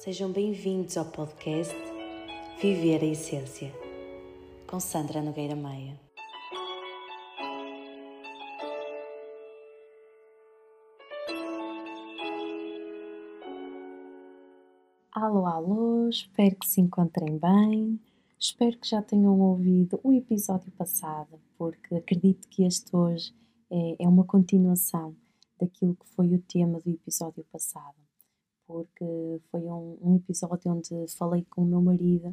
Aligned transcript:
Sejam 0.00 0.32
bem-vindos 0.32 0.96
ao 0.96 1.04
podcast 1.04 1.74
Viver 2.58 3.02
a 3.02 3.06
Essência, 3.06 3.70
com 4.66 4.80
Sandra 4.80 5.20
Nogueira 5.20 5.54
Maia. 5.54 6.00
Alô, 15.12 15.44
alô, 15.44 16.08
espero 16.08 16.56
que 16.56 16.66
se 16.66 16.80
encontrem 16.80 17.36
bem. 17.36 18.00
Espero 18.38 18.78
que 18.78 18.88
já 18.88 19.02
tenham 19.02 19.38
ouvido 19.38 20.00
o 20.02 20.14
episódio 20.14 20.72
passado, 20.72 21.38
porque 21.58 21.94
acredito 21.94 22.48
que 22.48 22.64
este 22.64 22.96
hoje 22.96 23.34
é, 23.70 24.02
é 24.02 24.08
uma 24.08 24.24
continuação 24.24 25.14
daquilo 25.60 25.94
que 25.94 26.08
foi 26.16 26.32
o 26.32 26.40
tema 26.40 26.80
do 26.80 26.88
episódio 26.88 27.44
passado 27.52 28.09
porque 28.70 29.40
foi 29.50 29.62
um, 29.62 29.98
um 30.00 30.16
episódio 30.16 30.70
onde 30.70 31.08
falei 31.08 31.44
com 31.50 31.62
o 31.62 31.66
meu 31.66 31.82
marido 31.82 32.28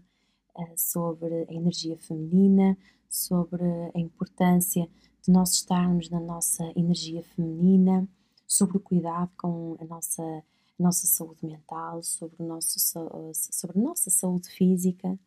uh, 0.56 0.74
sobre 0.76 1.48
a 1.50 1.54
energia 1.54 1.98
feminina, 1.98 2.78
sobre 3.10 3.64
a 3.96 4.00
importância 4.00 4.88
de 5.24 5.32
nós 5.32 5.54
estarmos 5.54 6.12
na 6.12 6.20
nossa 6.20 6.64
energia 6.76 7.24
feminina, 7.24 8.08
sobre 8.46 8.78
o 8.78 8.80
cuidado 8.80 9.32
com 9.36 9.78
a 9.80 9.86
nossa, 9.86 10.22
a 10.22 10.44
nossa 10.84 11.08
saúde 11.08 11.44
mental, 11.44 12.04
sobre, 12.04 12.36
o 12.40 12.48
nosso, 12.48 12.80
sobre 13.34 13.80
a 13.80 13.82
nossa 13.82 14.12
saúde 14.12 14.48
física. 14.50 15.18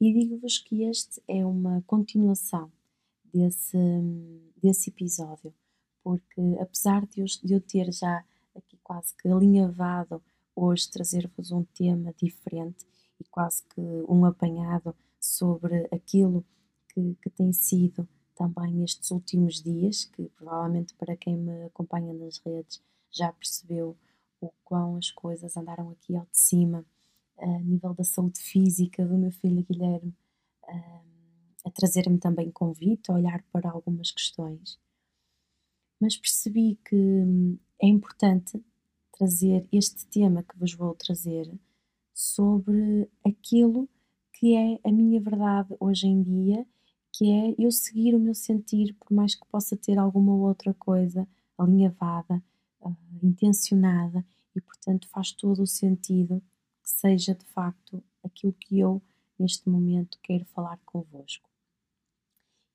E 0.00 0.12
digo-vos 0.12 0.58
que 0.58 0.82
este 0.82 1.22
é 1.28 1.46
uma 1.46 1.82
continuação 1.86 2.70
desse, 3.32 3.78
desse 4.60 4.90
episódio, 4.90 5.54
porque 6.02 6.42
apesar 6.60 7.06
de 7.06 7.20
eu, 7.20 7.26
de 7.26 7.52
eu 7.54 7.60
ter 7.60 7.92
já 7.92 8.24
quase 8.86 9.16
que 9.16 9.26
alinhavado 9.26 10.22
hoje 10.54 10.88
trazer-vos 10.88 11.50
um 11.50 11.64
tema 11.64 12.14
diferente 12.16 12.86
e 13.18 13.24
quase 13.24 13.64
que 13.64 13.80
um 14.08 14.24
apanhado 14.24 14.94
sobre 15.20 15.88
aquilo 15.90 16.44
que, 16.90 17.16
que 17.20 17.28
tem 17.28 17.52
sido 17.52 18.08
também 18.36 18.84
estes 18.84 19.10
últimos 19.10 19.60
dias, 19.60 20.04
que 20.04 20.28
provavelmente 20.36 20.94
para 20.94 21.16
quem 21.16 21.36
me 21.36 21.64
acompanha 21.64 22.14
nas 22.14 22.38
redes 22.38 22.80
já 23.10 23.32
percebeu 23.32 23.96
o 24.40 24.52
quão 24.62 24.94
as 24.94 25.10
coisas 25.10 25.56
andaram 25.56 25.90
aqui 25.90 26.14
ao 26.14 26.24
de 26.26 26.38
cima, 26.38 26.84
a 27.38 27.58
nível 27.58 27.92
da 27.92 28.04
saúde 28.04 28.38
física 28.38 29.04
do 29.04 29.18
meu 29.18 29.32
filho 29.32 29.64
Guilherme, 29.64 30.14
a 31.64 31.70
trazer-me 31.72 32.18
também 32.18 32.52
convite, 32.52 33.10
a 33.10 33.14
olhar 33.14 33.42
para 33.50 33.68
algumas 33.68 34.12
questões. 34.12 34.78
Mas 36.00 36.16
percebi 36.16 36.78
que 36.84 36.94
hum, 36.94 37.58
é 37.82 37.88
importante 37.88 38.62
trazer 39.16 39.66
este 39.72 40.06
tema 40.06 40.42
que 40.42 40.58
vos 40.58 40.74
vou 40.74 40.94
trazer 40.94 41.50
sobre 42.12 43.08
aquilo 43.24 43.88
que 44.32 44.54
é 44.54 44.78
a 44.84 44.92
minha 44.92 45.20
verdade 45.20 45.74
hoje 45.80 46.06
em 46.06 46.22
dia, 46.22 46.66
que 47.12 47.30
é 47.30 47.54
eu 47.58 47.70
seguir 47.70 48.14
o 48.14 48.20
meu 48.20 48.34
sentir, 48.34 48.94
por 48.94 49.14
mais 49.14 49.34
que 49.34 49.46
possa 49.46 49.76
ter 49.76 49.98
alguma 49.98 50.34
outra 50.34 50.74
coisa 50.74 51.26
alinhavada, 51.56 52.42
uh, 52.80 52.94
intencionada, 53.22 54.24
e 54.54 54.60
portanto 54.60 55.08
faz 55.08 55.32
todo 55.32 55.62
o 55.62 55.66
sentido 55.66 56.42
que 56.82 56.90
seja 56.90 57.34
de 57.34 57.44
facto 57.46 58.02
aquilo 58.22 58.52
que 58.52 58.78
eu 58.78 59.02
neste 59.38 59.68
momento 59.68 60.18
quero 60.22 60.44
falar 60.46 60.78
convosco. 60.84 61.48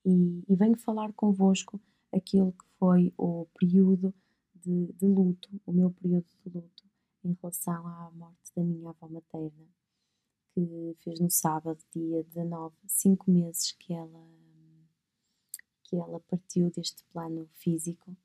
E, 0.04 0.44
e 0.50 0.56
venho 0.56 0.78
falar 0.78 1.14
convosco 1.14 1.80
aquilo 2.12 2.52
que 2.54 2.66
foi 2.80 3.14
o 3.18 3.46
período 3.60 4.14
de, 4.64 4.94
de 4.94 5.06
luto, 5.06 5.50
o 5.66 5.72
meu 5.72 5.92
período 5.92 6.28
de 6.44 6.50
luto 6.50 6.84
em 7.24 7.38
relação 7.42 7.88
à 7.88 8.12
morte 8.12 8.52
da 8.56 8.64
minha 8.64 8.90
avó 8.90 9.08
materna, 9.08 9.68
que 10.54 10.96
fez 11.04 11.20
no 11.20 11.30
sábado, 11.30 11.80
dia 11.94 12.24
19, 12.24 12.76
cinco 12.88 13.30
meses 13.32 13.72
que 13.74 13.94
ela, 13.94 14.28
que 15.84 15.96
ela 15.96 16.20
partiu 16.22 16.70
deste 16.72 17.04
plano 17.06 17.48
físico 17.54 18.16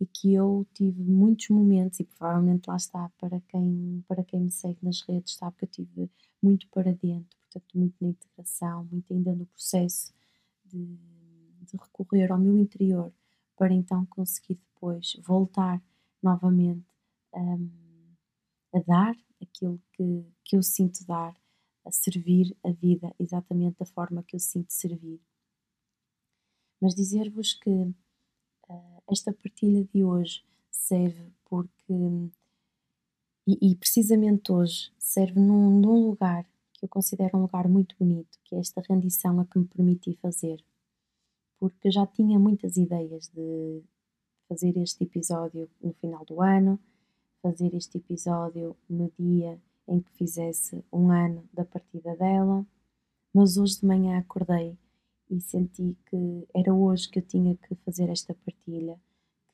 e 0.00 0.06
que 0.06 0.34
eu 0.34 0.66
tive 0.74 1.02
muitos 1.04 1.48
momentos 1.48 2.00
e 2.00 2.04
provavelmente 2.04 2.66
lá 2.66 2.76
está 2.76 3.08
para 3.18 3.40
quem 3.42 4.04
para 4.08 4.24
quem 4.24 4.40
me 4.40 4.50
segue 4.50 4.78
nas 4.82 5.00
redes 5.02 5.34
sabe 5.34 5.56
que 5.58 5.64
eu 5.64 5.68
tive 5.68 6.10
muito 6.42 6.68
para 6.70 6.92
dentro 6.92 7.38
portanto 7.38 7.78
muito 7.78 7.94
na 8.00 8.08
integração 8.08 8.84
muito 8.90 9.12
ainda 9.12 9.32
no 9.32 9.46
processo 9.46 10.12
de, 10.64 10.84
de 11.60 11.76
recorrer 11.76 12.32
ao 12.32 12.38
meu 12.38 12.58
interior 12.58 13.12
para 13.62 13.72
então 13.72 14.04
conseguir 14.06 14.56
depois 14.56 15.14
voltar 15.22 15.80
novamente 16.20 16.84
um, 17.32 17.70
a 18.74 18.80
dar 18.80 19.16
aquilo 19.40 19.80
que, 19.92 20.26
que 20.44 20.56
eu 20.56 20.64
sinto 20.64 21.06
dar, 21.06 21.32
a 21.84 21.92
servir 21.92 22.56
a 22.64 22.72
vida 22.72 23.14
exatamente 23.20 23.78
da 23.78 23.86
forma 23.86 24.24
que 24.24 24.34
eu 24.34 24.40
sinto 24.40 24.72
servir. 24.72 25.20
Mas 26.80 26.96
dizer-vos 26.96 27.54
que 27.54 27.70
uh, 27.70 29.02
esta 29.08 29.32
partilha 29.32 29.84
de 29.94 30.02
hoje 30.02 30.44
serve 30.68 31.32
porque, 31.44 31.94
e, 33.46 33.70
e 33.70 33.76
precisamente 33.76 34.50
hoje, 34.50 34.92
serve 34.98 35.38
num, 35.38 35.78
num 35.78 36.08
lugar 36.08 36.44
que 36.72 36.84
eu 36.84 36.88
considero 36.88 37.38
um 37.38 37.42
lugar 37.42 37.68
muito 37.68 37.94
bonito, 37.96 38.40
que 38.42 38.56
é 38.56 38.58
esta 38.58 38.80
rendição 38.80 39.38
a 39.38 39.46
que 39.46 39.56
me 39.56 39.66
permiti 39.66 40.16
fazer 40.16 40.64
porque 41.62 41.92
já 41.92 42.04
tinha 42.04 42.40
muitas 42.40 42.76
ideias 42.76 43.28
de 43.28 43.84
fazer 44.48 44.76
este 44.78 45.04
episódio 45.04 45.70
no 45.80 45.92
final 45.92 46.24
do 46.24 46.42
ano, 46.42 46.76
fazer 47.40 47.72
este 47.76 47.98
episódio 47.98 48.76
no 48.90 49.12
dia 49.16 49.62
em 49.86 50.00
que 50.00 50.10
fizesse 50.10 50.84
um 50.92 51.12
ano 51.12 51.48
da 51.52 51.64
partida 51.64 52.16
dela, 52.16 52.66
mas 53.32 53.56
hoje 53.56 53.78
de 53.78 53.86
manhã 53.86 54.18
acordei 54.18 54.76
e 55.30 55.40
senti 55.40 55.96
que 56.06 56.48
era 56.52 56.74
hoje 56.74 57.08
que 57.08 57.20
eu 57.20 57.22
tinha 57.22 57.54
que 57.54 57.76
fazer 57.76 58.08
esta 58.08 58.34
partilha, 58.34 58.98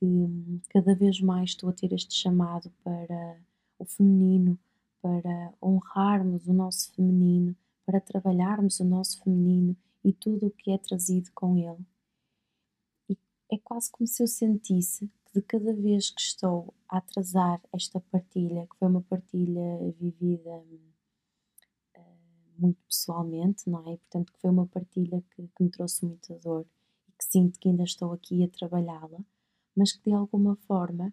que 0.01 0.63
cada 0.71 0.95
vez 0.95 1.21
mais 1.21 1.51
estou 1.51 1.69
a 1.69 1.75
ter 1.75 1.93
este 1.93 2.15
chamado 2.15 2.73
para 2.83 3.37
o 3.79 3.85
feminino, 3.85 4.59
para 5.03 5.53
honrarmos 5.63 6.49
o 6.49 6.55
nosso 6.55 6.91
feminino, 6.95 7.55
para 7.85 8.01
trabalharmos 8.01 8.81
o 8.81 8.85
nosso 8.87 9.23
feminino 9.23 9.77
e 10.03 10.11
tudo 10.11 10.47
o 10.47 10.51
que 10.51 10.71
é 10.71 10.79
trazido 10.79 11.31
com 11.35 11.55
ele 11.55 11.85
é 13.51 13.59
quase 13.59 13.91
como 13.91 14.07
se 14.07 14.23
eu 14.23 14.27
sentisse 14.27 15.11
que 15.27 15.41
de 15.41 15.43
cada 15.43 15.73
vez 15.75 16.11
que 16.11 16.21
estou 16.21 16.75
a 16.89 16.99
atrasar 16.99 17.61
esta 17.73 18.01
partilha, 18.01 18.67
que 18.67 18.77
foi 18.77 18.89
uma 18.89 19.03
partilha 19.03 19.93
vivida 19.99 20.63
uh, 21.97 22.01
muito 22.59 22.81
pessoalmente, 22.85 23.69
não 23.69 23.81
é? 23.81 23.97
Portanto, 23.97 24.33
que 24.33 24.41
foi 24.41 24.51
uma 24.51 24.67
partilha 24.67 25.23
que, 25.35 25.49
que 25.49 25.63
me 25.63 25.71
trouxe 25.71 26.05
muita 26.05 26.35
dor 26.39 26.67
e 27.09 27.13
que 27.13 27.25
sinto 27.25 27.59
que 27.59 27.69
ainda 27.69 27.85
estou 27.85 28.13
aqui 28.13 28.45
a 28.45 28.49
trabalhá-la, 28.49 29.21
mas 29.75 29.93
que 29.93 30.11
de 30.11 30.13
alguma 30.13 30.57
forma 30.57 31.13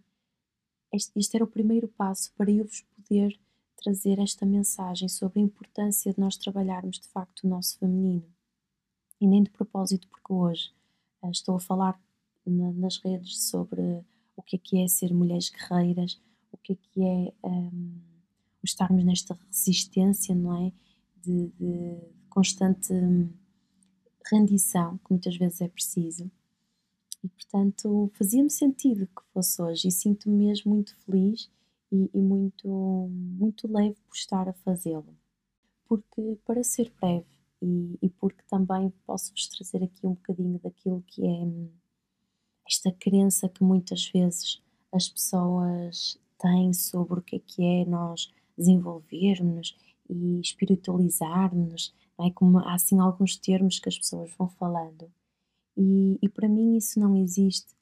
este, 0.91 1.11
este 1.19 1.37
era 1.37 1.43
o 1.43 1.47
primeiro 1.47 1.87
passo 1.87 2.33
para 2.33 2.51
eu 2.51 2.65
vos 2.65 2.81
poder 2.81 3.39
trazer 3.75 4.19
esta 4.19 4.45
mensagem 4.45 5.07
sobre 5.09 5.39
a 5.39 5.43
importância 5.43 6.13
de 6.13 6.19
nós 6.19 6.37
trabalharmos 6.37 6.99
de 6.99 7.07
facto 7.09 7.43
o 7.43 7.47
nosso 7.47 7.77
feminino. 7.77 8.33
E 9.19 9.27
nem 9.27 9.43
de 9.43 9.49
propósito, 9.49 10.07
porque 10.07 10.33
hoje 10.33 10.73
uh, 11.21 11.29
estou 11.29 11.55
a 11.55 11.59
falar 11.59 11.99
na, 12.49 12.71
nas 12.73 12.97
redes 12.97 13.43
sobre 13.43 13.81
o 14.35 14.41
que 14.41 14.55
é 14.55 14.59
que 14.59 14.81
é 14.81 14.87
ser 14.87 15.13
mulheres 15.13 15.49
guerreiras, 15.49 16.19
o 16.51 16.57
que 16.57 16.73
é 16.73 16.75
que 16.75 17.03
é 17.03 17.47
um, 17.47 17.97
estarmos 18.63 19.03
nesta 19.03 19.37
resistência, 19.47 20.35
não 20.35 20.67
é? 20.67 20.71
De, 21.21 21.47
de 21.59 21.97
constante 22.29 22.93
hum, 22.93 23.29
rendição, 24.31 24.97
que 24.99 25.11
muitas 25.11 25.37
vezes 25.37 25.61
é 25.61 25.67
preciso. 25.67 26.29
E 27.23 27.29
portanto 27.29 28.11
fazia-me 28.13 28.49
sentido 28.49 29.07
que 29.07 29.23
fosse 29.33 29.61
hoje 29.61 29.87
e 29.87 29.91
sinto-me 29.91 30.45
mesmo 30.45 30.73
muito 30.73 30.95
feliz 30.97 31.49
e, 31.91 32.09
e, 32.13 32.21
muito, 32.21 32.67
muito 33.09 33.71
leve 33.71 33.95
por 34.07 34.15
estar 34.15 34.47
a 34.47 34.53
fazê-lo. 34.53 35.15
Porque, 35.87 36.37
para 36.45 36.63
ser 36.63 36.91
breve, 36.99 37.25
e, 37.61 37.97
e 38.01 38.09
porque 38.09 38.41
também 38.49 38.91
posso-vos 39.05 39.47
trazer 39.47 39.83
aqui 39.83 40.05
um 40.05 40.13
bocadinho 40.13 40.59
daquilo 40.59 41.03
que 41.07 41.23
é 41.25 41.45
hum, 41.45 41.69
esta 42.67 42.91
crença 42.91 43.49
que 43.49 43.63
muitas 43.63 44.09
vezes 44.09 44.61
as 44.91 45.09
pessoas 45.09 46.19
têm 46.39 46.73
sobre 46.73 47.19
o 47.19 47.21
que 47.21 47.37
é 47.37 47.39
que 47.39 47.63
é 47.63 47.85
nós 47.85 48.31
desenvolvermos 48.57 49.77
e 50.09 50.39
espiritualizarmos, 50.39 51.93
é? 52.19 52.29
como 52.31 52.59
há 52.59 52.73
assim 52.73 52.99
alguns 52.99 53.37
termos 53.37 53.79
que 53.79 53.89
as 53.89 53.97
pessoas 53.97 54.31
vão 54.37 54.47
falando. 54.47 55.11
E, 55.77 56.17
e 56.21 56.29
para 56.29 56.47
mim 56.47 56.77
isso 56.77 56.99
não 56.99 57.15
existe. 57.15 57.73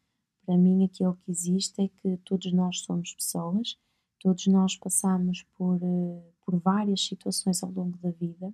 Para 0.46 0.58
mim 0.58 0.84
aquilo 0.84 1.18
que 1.24 1.32
existe 1.32 1.82
é 1.82 1.88
que 1.88 2.18
todos 2.18 2.52
nós 2.52 2.80
somos 2.80 3.14
pessoas, 3.14 3.78
todos 4.20 4.48
nós 4.48 4.76
passamos 4.76 5.44
por, 5.56 5.80
eh, 5.82 6.32
por 6.46 6.60
várias 6.60 7.06
situações 7.06 7.64
ao 7.64 7.72
longo 7.72 7.98
da 8.00 8.12
vida 8.12 8.54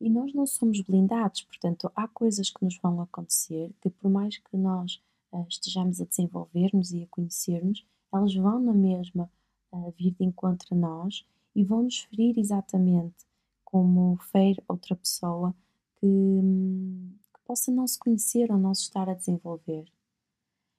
e 0.00 0.08
nós 0.08 0.32
não 0.32 0.46
somos 0.46 0.80
blindados, 0.80 1.42
portanto, 1.42 1.92
há 1.94 2.08
coisas 2.08 2.48
que 2.48 2.64
nos 2.64 2.78
vão 2.78 3.02
acontecer 3.02 3.70
que, 3.82 3.90
por 3.90 4.10
mais 4.10 4.38
que 4.38 4.56
nós 4.56 5.00
estejamos 5.48 6.00
a 6.00 6.04
desenvolver-nos 6.04 6.92
e 6.92 7.02
a 7.02 7.06
conhecer-nos, 7.08 7.84
elas 8.12 8.34
vão 8.34 8.60
na 8.60 8.74
mesma 8.74 9.30
uh, 9.72 9.92
vir 9.98 10.12
de 10.12 10.24
encontro 10.24 10.68
a 10.72 10.74
nós 10.74 11.24
e 11.54 11.64
vão 11.64 11.82
nos 11.84 12.00
ferir 12.00 12.38
exatamente 12.38 13.26
como 13.64 14.16
fere 14.16 14.62
outra 14.66 14.96
pessoa 14.96 15.54
que, 15.96 16.06
que 16.06 17.40
possa 17.44 17.70
não 17.70 17.86
se 17.86 17.98
conhecer 17.98 18.50
ou 18.50 18.58
não 18.58 18.74
se 18.74 18.82
estar 18.82 19.08
a 19.08 19.14
desenvolver. 19.14 19.84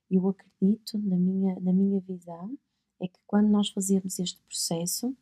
Eu 0.09 0.27
acredito, 0.27 0.97
na 0.97 1.15
minha, 1.15 1.57
na 1.59 1.71
minha 1.71 2.01
visão, 2.01 2.57
é 2.99 3.07
que 3.07 3.19
quando 3.25 3.47
nós 3.47 3.69
fazemos 3.69 4.19
este 4.19 4.41
processo, 4.41 5.15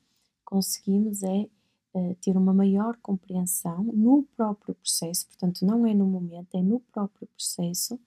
conseguimos 0.44 1.22
é 1.22 1.48
uh, 1.94 2.16
ter 2.16 2.36
uma 2.36 2.54
maior 2.54 2.98
compreensão 2.98 3.84
no 3.84 4.24
próprio 4.36 4.74
processo, 4.74 5.28
portanto, 5.28 5.64
não 5.64 5.86
é 5.86 5.94
no 5.94 6.08
momento, 6.08 6.56
é 6.56 6.64
no 6.64 6.80
próprio 6.80 7.28
processo 7.28 8.00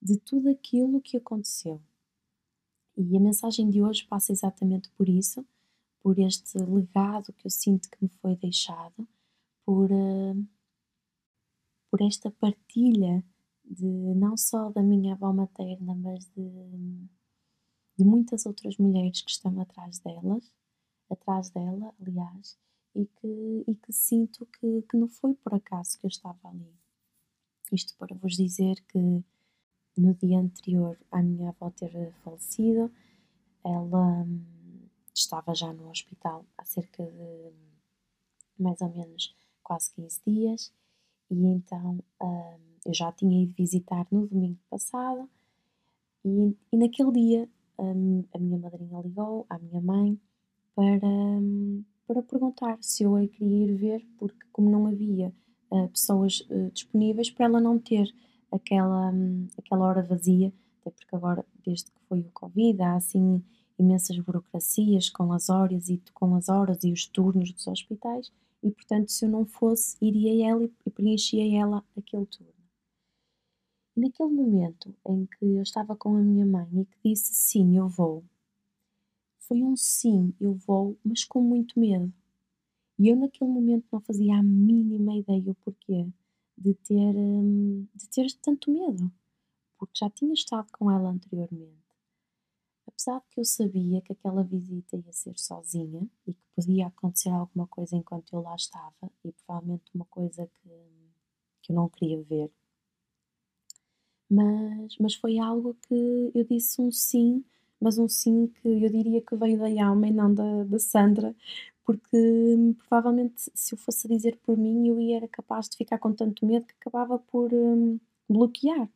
de 0.00 0.18
tudo 0.18 0.48
aquilo 0.48 1.00
que 1.00 1.16
aconteceu. 1.16 1.80
E 2.96 3.16
a 3.16 3.20
mensagem 3.20 3.70
de 3.70 3.82
hoje 3.82 4.06
passa 4.06 4.32
exatamente 4.32 4.90
por 4.90 5.08
isso, 5.08 5.46
por 6.00 6.18
este 6.18 6.58
legado 6.58 7.32
que 7.32 7.46
eu 7.46 7.50
sinto 7.50 7.88
que 7.88 8.02
me 8.02 8.08
foi 8.08 8.36
deixado, 8.36 9.06
por, 9.64 9.90
uh, 9.90 10.46
por 11.90 12.02
esta 12.02 12.30
partilha 12.30 13.24
de 13.64 13.86
não 13.86 14.36
só 14.36 14.70
da 14.70 14.82
minha 14.82 15.14
avó 15.14 15.32
materna, 15.32 15.94
mas 15.94 16.24
de, 16.30 16.50
de 17.96 18.04
muitas 18.04 18.46
outras 18.46 18.76
mulheres 18.78 19.20
que 19.20 19.30
estão 19.30 19.60
atrás 19.60 19.98
delas, 19.98 20.50
atrás 21.10 21.50
dela, 21.50 21.94
aliás, 22.00 22.58
e 22.94 23.06
que, 23.06 23.64
e 23.66 23.74
que 23.74 23.92
sinto 23.92 24.46
que, 24.46 24.82
que 24.82 24.96
não 24.96 25.08
foi 25.08 25.34
por 25.34 25.54
acaso 25.54 25.98
que 25.98 26.06
eu 26.06 26.08
estava 26.08 26.48
ali. 26.48 26.74
Isto 27.70 27.96
para 27.96 28.16
vos 28.16 28.36
dizer 28.36 28.82
que 28.86 29.22
no 29.98 30.14
dia 30.14 30.38
anterior 30.38 30.96
à 31.10 31.22
minha 31.22 31.50
avó 31.50 31.70
ter 31.70 32.12
falecido, 32.22 32.90
ela 33.64 34.22
hum, 34.22 34.40
estava 35.14 35.54
já 35.54 35.72
no 35.72 35.90
hospital 35.90 36.44
há 36.56 36.64
cerca 36.64 37.04
de 37.04 37.52
mais 38.58 38.80
ou 38.80 38.88
menos 38.90 39.34
quase 39.62 39.92
15 39.94 40.20
dias. 40.26 40.72
E 41.30 41.46
então 41.46 41.98
hum, 42.22 42.58
eu 42.86 42.94
já 42.94 43.12
tinha 43.12 43.42
ido 43.42 43.54
visitar 43.54 44.06
no 44.10 44.26
domingo 44.26 44.58
passado. 44.70 45.28
E, 46.24 46.76
naquele 46.76 47.12
dia 47.12 47.48
hum, 47.78 48.24
a 48.32 48.38
minha 48.38 48.58
madrinha 48.58 49.00
ligou 49.00 49.46
à 49.50 49.58
minha 49.58 49.80
mãe 49.80 50.18
para, 50.74 51.06
hum, 51.06 51.84
para 52.06 52.22
perguntar 52.22 52.78
se 52.80 53.02
eu 53.02 53.16
a 53.16 53.26
queria 53.26 53.66
ir 53.66 53.74
ver, 53.74 54.06
porque 54.18 54.46
como 54.52 54.70
não 54.70 54.86
havia 54.86 55.32
pessoas 55.92 56.48
disponíveis 56.72 57.30
para 57.30 57.44
ela 57.44 57.60
não 57.60 57.78
ter 57.78 58.10
aquela, 58.52 59.10
um, 59.10 59.46
aquela 59.56 59.86
hora 59.86 60.02
vazia, 60.02 60.52
até 60.80 60.90
porque 60.90 61.14
agora, 61.14 61.44
desde 61.64 61.86
que 61.86 62.00
foi 62.08 62.20
o 62.20 62.30
Covid, 62.32 62.80
há 62.82 62.96
assim 62.96 63.42
imensas 63.78 64.18
burocracias 64.18 65.08
com 65.08 65.32
as 65.32 65.48
horas 65.48 65.88
e 65.88 66.02
com 66.12 66.34
as 66.34 66.48
horas 66.48 66.82
e 66.82 66.92
os 66.92 67.06
turnos 67.06 67.52
dos 67.52 67.66
hospitais 67.66 68.32
e 68.62 68.70
portanto 68.70 69.08
se 69.10 69.24
eu 69.24 69.30
não 69.30 69.46
fosse 69.46 69.96
iria 70.00 70.50
ela 70.50 70.68
e 70.84 70.90
preenchia 70.90 71.60
ela 71.60 71.84
aquele 71.96 72.26
turno. 72.26 72.52
Naquele 73.96 74.30
momento 74.30 74.94
em 75.06 75.26
que 75.26 75.44
eu 75.44 75.62
estava 75.62 75.96
com 75.96 76.16
a 76.16 76.20
minha 76.20 76.46
mãe 76.46 76.68
e 76.72 76.84
que 76.84 76.98
disse 77.04 77.34
sim, 77.34 77.76
eu 77.76 77.88
vou, 77.88 78.24
foi 79.40 79.62
um 79.62 79.76
sim, 79.76 80.34
eu 80.40 80.54
vou, 80.54 80.96
mas 81.04 81.24
com 81.24 81.40
muito 81.40 81.78
medo. 81.78 82.12
E 82.98 83.08
eu 83.08 83.16
naquele 83.16 83.50
momento 83.50 83.86
não 83.90 84.00
fazia 84.00 84.36
a 84.36 84.42
mínima 84.42 85.16
ideia 85.16 85.50
o 85.50 85.54
porquê 85.54 86.06
de 86.58 86.74
ter, 86.74 87.14
hum, 87.16 87.86
de 87.94 88.08
ter 88.08 88.26
tanto 88.42 88.70
medo, 88.70 89.10
porque 89.78 89.98
já 89.98 90.10
tinha 90.10 90.32
estado 90.34 90.68
com 90.72 90.90
ela 90.90 91.10
anteriormente. 91.10 91.78
Apesar 92.86 93.20
de 93.20 93.26
que 93.30 93.40
eu 93.40 93.44
sabia 93.44 94.00
que 94.02 94.12
aquela 94.12 94.42
visita 94.42 94.96
ia 94.96 95.12
ser 95.12 95.38
sozinha 95.38 96.08
e 96.26 96.34
que 96.34 96.42
podia 96.56 96.88
acontecer 96.88 97.30
alguma 97.30 97.66
coisa 97.66 97.96
enquanto 97.96 98.32
eu 98.32 98.42
lá 98.42 98.54
estava, 98.56 99.10
e 99.24 99.32
provavelmente 99.32 99.90
uma 99.94 100.06
coisa 100.06 100.46
que, 100.46 100.70
que 101.62 101.72
eu 101.72 101.76
não 101.76 101.88
queria 101.88 102.22
ver. 102.22 102.50
Mas, 104.30 104.96
mas 104.98 105.14
foi 105.14 105.38
algo 105.38 105.74
que 105.86 106.32
eu 106.34 106.44
disse 106.44 106.80
um 106.82 106.90
sim 106.90 107.44
mas 107.80 107.98
um 107.98 108.08
sim 108.08 108.48
que 108.48 108.68
eu 108.68 108.90
diria 108.90 109.22
que 109.22 109.36
veio 109.36 109.58
da 109.58 109.84
alma 109.84 110.08
e 110.08 110.10
não 110.12 110.32
da, 110.34 110.64
da 110.64 110.78
Sandra, 110.78 111.34
porque 111.88 112.18
hum, 112.18 112.74
provavelmente 112.74 113.50
se 113.54 113.74
eu 113.74 113.78
fosse 113.78 114.06
dizer 114.06 114.36
por 114.44 114.58
mim 114.58 114.88
eu 114.88 115.00
ia 115.00 115.16
era 115.16 115.26
capaz 115.26 115.70
de 115.70 115.78
ficar 115.78 115.98
com 115.98 116.12
tanto 116.12 116.44
medo 116.44 116.66
que 116.66 116.74
acabava 116.74 117.18
por 117.18 117.50
um, 117.54 117.98
bloquear. 118.28 118.90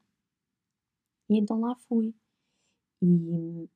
E 1.31 1.39
então 1.39 1.59
lá 1.59 1.75
fui. 1.89 2.15
E 3.01 3.67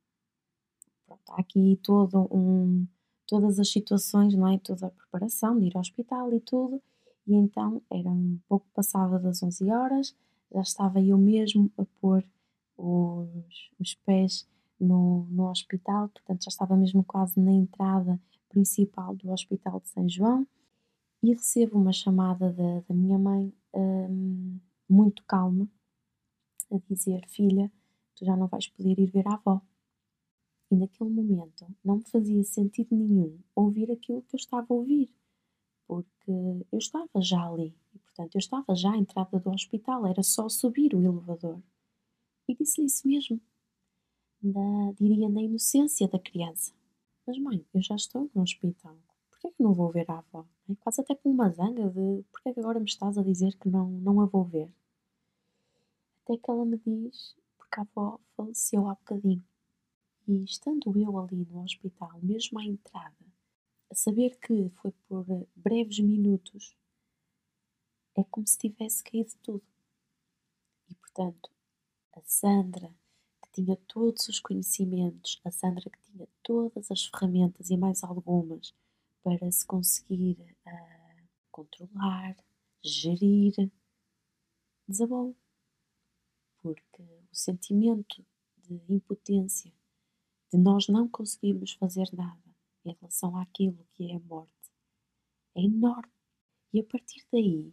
pronto, 1.07 1.23
há 1.31 1.41
aqui 1.41 1.81
todo 1.83 2.29
um, 2.31 2.87
todas 3.27 3.59
as 3.59 3.71
situações, 3.71 4.35
não 4.35 4.49
é? 4.49 4.59
Toda 4.59 4.89
a 4.89 4.91
preparação 4.91 5.59
de 5.59 5.67
ir 5.69 5.73
ao 5.75 5.81
hospital 5.81 6.31
e 6.35 6.41
tudo. 6.41 6.83
E 7.27 7.35
então 7.35 7.81
era 7.91 8.11
um 8.11 8.39
pouco 8.47 8.67
passava 8.75 9.19
das 9.19 9.43
11 9.43 9.71
horas, 9.73 10.15
já 10.53 10.61
estava 10.61 11.01
eu 11.01 11.17
mesmo 11.17 11.73
a 11.79 11.87
pôr 12.03 12.23
os, 12.77 13.71
os 13.81 13.95
pés 13.95 14.47
no, 14.79 15.25
no 15.31 15.49
hospital, 15.49 16.11
portanto 16.11 16.45
já 16.45 16.51
estava 16.51 16.77
mesmo 16.77 17.03
quase 17.03 17.41
na 17.41 17.53
entrada 17.53 18.21
principal 18.57 19.15
do 19.15 19.31
Hospital 19.31 19.81
de 19.81 19.89
São 19.91 20.09
João 20.09 20.49
e 21.23 21.35
recebo 21.35 21.79
uma 21.79 21.93
chamada 21.93 22.51
da, 22.51 22.81
da 22.81 22.95
minha 22.95 23.19
mãe 23.19 23.53
um, 23.75 24.59
muito 24.89 25.23
calma 25.25 25.69
a 26.73 26.79
dizer: 26.89 27.21
Filha, 27.29 27.71
tu 28.15 28.25
já 28.25 28.35
não 28.35 28.47
vais 28.47 28.67
poder 28.69 28.99
ir 28.99 29.11
ver 29.11 29.29
a 29.29 29.35
avó. 29.35 29.61
E 30.71 30.75
naquele 30.75 31.11
momento 31.11 31.67
não 31.85 31.99
me 31.99 32.09
fazia 32.09 32.43
sentido 32.45 32.97
nenhum 32.97 33.39
ouvir 33.55 33.91
aquilo 33.93 34.23
que 34.23 34.35
eu 34.35 34.39
estava 34.39 34.67
a 34.71 34.75
ouvir, 34.75 35.15
porque 35.87 36.33
eu 36.73 36.79
estava 36.79 37.21
já 37.21 37.47
ali 37.47 37.75
e, 37.95 37.99
portanto, 37.99 38.37
eu 38.37 38.39
estava 38.39 38.75
já 38.75 38.91
à 38.91 38.97
entrada 38.97 39.39
do 39.39 39.51
hospital, 39.51 40.07
era 40.07 40.23
só 40.23 40.49
subir 40.49 40.95
o 40.95 41.03
elevador. 41.03 41.61
E 42.49 42.55
disse-lhe 42.55 42.87
isso 42.87 43.07
mesmo 43.07 43.41
diria, 44.99 45.29
na 45.29 45.43
inocência 45.43 46.09
da 46.09 46.19
criança. 46.19 46.73
Mas 47.27 47.39
mãe, 47.39 47.67
eu 47.75 47.83
já 47.83 47.97
estou 47.97 48.31
no 48.33 48.43
hospital, 48.43 48.97
porquê 49.31 49.51
que 49.51 49.63
não 49.63 49.75
vou 49.75 49.91
ver 49.91 50.09
a 50.09 50.19
avó? 50.19 50.47
É 50.71 50.75
quase 50.77 51.01
até 51.01 51.15
com 51.17 51.29
uma 51.31 51.51
zanga 51.51 51.91
de 51.91 52.23
porquê 52.31 52.55
que 52.55 52.61
agora 52.61 52.79
me 52.79 52.87
estás 52.87 53.19
a 53.19 53.23
dizer 53.23 53.57
que 53.57 53.69
não, 53.69 53.91
não 53.91 54.21
a 54.21 54.27
vou 54.27 54.45
ver? 54.45 54.71
Até 56.23 56.37
que 56.37 56.51
ela 56.51 56.65
me 56.65 56.79
diz, 56.79 57.35
porque 57.59 57.81
a 57.81 57.83
avó 57.83 58.21
faleceu 58.37 58.87
há 58.89 58.95
bocadinho. 58.95 59.45
E 60.29 60.45
estando 60.45 60.97
eu 60.97 61.19
ali 61.19 61.45
no 61.51 61.63
hospital, 61.63 62.19
mesmo 62.23 62.61
à 62.61 62.65
entrada, 62.65 63.27
a 63.91 63.95
saber 63.95 64.39
que 64.39 64.69
foi 64.71 64.93
por 65.09 65.27
breves 65.57 65.99
minutos, 65.99 66.77
é 68.17 68.23
como 68.25 68.47
se 68.47 68.59
tivesse 68.59 69.03
caído 69.03 69.33
tudo. 69.43 69.65
E 70.89 70.95
portanto, 70.95 71.51
a 72.13 72.21
Sandra, 72.23 72.95
tinha 73.57 73.75
todos 73.89 74.29
os 74.29 74.39
conhecimentos, 74.39 75.41
a 75.43 75.51
Sandra 75.51 75.89
que 75.89 75.99
tinha 76.03 76.29
todas 76.43 76.91
as 76.91 77.07
ferramentas 77.07 77.71
e 77.71 77.77
mais 77.77 78.05
algumas 78.05 78.75
para 79.23 79.51
se 79.51 79.65
conseguir 79.67 80.37
uh, 80.67 81.29
controlar, 81.51 82.37
gerir, 82.85 83.55
desabou. 84.87 85.35
Porque 86.61 87.03
o 87.03 87.35
sentimento 87.35 88.23
de 88.59 88.79
impotência, 88.91 89.73
de 90.53 90.59
nós 90.59 90.87
não 90.89 91.09
conseguirmos 91.09 91.73
fazer 91.73 92.11
nada 92.13 92.55
em 92.85 92.93
relação 92.93 93.39
àquilo 93.39 93.87
que 93.95 94.11
é 94.13 94.17
a 94.17 94.21
morte, 94.21 94.71
é 95.55 95.63
enorme. 95.63 96.13
E 96.75 96.81
a 96.81 96.85
partir 96.85 97.27
daí 97.33 97.73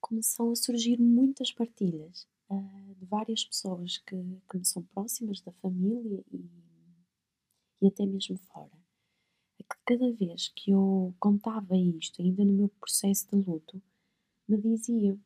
começou 0.00 0.52
a 0.52 0.56
surgir 0.56 0.98
muitas 0.98 1.52
partilhas 1.52 2.26
uh, 2.50 2.94
de 2.94 3.06
várias 3.06 3.44
pessoas 3.44 3.98
que, 3.98 4.16
que 4.50 4.58
me 4.58 4.64
são 4.64 4.82
próximas, 4.82 5.40
da 5.40 5.52
família 5.52 6.22
e, 6.32 6.50
e 7.80 7.86
até 7.86 8.04
mesmo 8.04 8.36
fora. 8.36 8.78
É 9.58 9.64
cada 9.86 10.12
vez 10.12 10.48
que 10.48 10.72
eu 10.72 11.14
contava 11.18 11.76
isto, 11.76 12.20
ainda 12.20 12.44
no 12.44 12.52
meu 12.52 12.68
processo 12.68 13.28
de 13.30 13.36
luto, 13.36 13.80
me 14.48 14.58
diziam: 14.58 15.18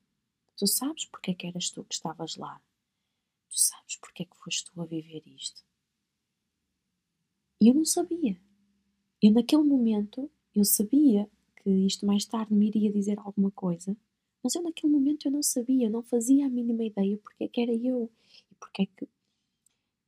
Tu 0.57 0.67
sabes 0.67 1.07
porque 1.07 1.33
é 1.33 1.35
que 1.35 1.47
eras 1.47 1.71
tu 1.71 1.85
que 1.85 1.95
estavas 1.95 2.37
lá? 2.37 2.61
Tu 3.49 3.59
sabes 3.59 3.97
porque 3.97 4.23
é 4.25 4.27
que 4.27 4.37
foste 4.37 4.71
tu 4.71 4.81
a 4.81 4.87
viver 4.87 5.23
isto? 5.27 5.65
E 7.61 7.69
eu 7.69 7.75
não 7.75 7.85
sabia. 7.85 8.39
Eu, 9.23 9.33
naquele 9.33 9.63
momento, 9.63 10.31
eu 10.55 10.65
sabia 10.65 11.31
que 11.57 11.71
isto 11.71 12.05
mais 12.05 12.27
tarde 12.27 12.53
me 12.53 12.67
iria 12.67 12.93
dizer 12.93 13.19
alguma 13.19 13.51
coisa, 13.51 13.97
mas 14.45 14.55
eu 14.55 14.63
naquele 14.63 14.93
momento 14.93 15.27
eu 15.27 15.33
não 15.33 15.43
sabia, 15.43 15.89
não 15.89 16.03
fazia 16.03 16.47
a 16.47 16.51
mínima 16.51 16.85
ideia 16.85 17.17
porque 17.17 17.45
é 17.45 17.49
que 17.49 17.61
era 17.63 17.73
eu 17.73 18.13
e 18.51 18.55
porque 18.57 18.83
é 18.83 18.87
que, 18.87 19.05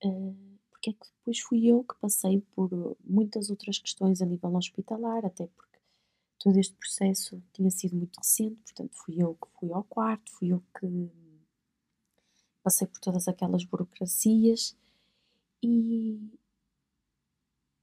uh, 0.04 0.58
porque 0.70 0.90
é 0.90 0.92
que 0.92 1.06
depois 1.18 1.40
fui 1.40 1.66
eu 1.66 1.82
que 1.82 1.96
passei 1.98 2.42
por 2.54 2.70
muitas 3.02 3.48
outras 3.48 3.78
questões 3.78 4.20
a 4.20 4.26
nível 4.26 4.54
hospitalar, 4.54 5.24
até 5.24 5.46
porque 5.46 5.78
todo 6.38 6.58
este 6.58 6.74
processo 6.74 7.42
tinha 7.54 7.70
sido 7.70 7.96
muito 7.96 8.18
recente, 8.18 8.56
portanto 8.62 8.94
fui 8.94 9.22
eu 9.22 9.34
que 9.36 9.48
fui 9.58 9.72
ao 9.72 9.84
quarto, 9.84 10.30
fui 10.32 10.52
eu 10.52 10.62
que 10.78 11.10
passei 12.62 12.86
por 12.86 13.00
todas 13.00 13.26
aquelas 13.28 13.64
burocracias 13.64 14.76
e, 15.62 16.20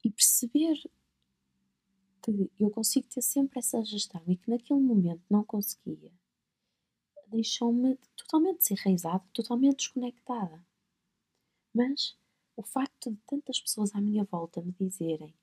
e 0.03 0.09
perceber 0.11 0.75
que 2.21 2.51
eu 2.59 2.69
consigo 2.69 3.07
ter 3.07 3.23
sempre 3.23 3.59
essa 3.59 3.83
gestão 3.83 4.21
e 4.27 4.37
que 4.37 4.49
naquele 4.49 4.79
momento 4.79 5.23
não 5.29 5.43
conseguia, 5.43 6.11
deixou-me 7.33 7.97
totalmente 8.15 8.59
desenraizada, 8.59 9.23
totalmente 9.33 9.77
desconectada. 9.77 10.63
Mas 11.73 12.15
o 12.55 12.63
facto 12.63 13.11
de 13.11 13.17
tantas 13.27 13.59
pessoas 13.59 13.93
à 13.95 14.01
minha 14.01 14.23
volta 14.23 14.61
me 14.61 14.73
dizerem 14.79 15.33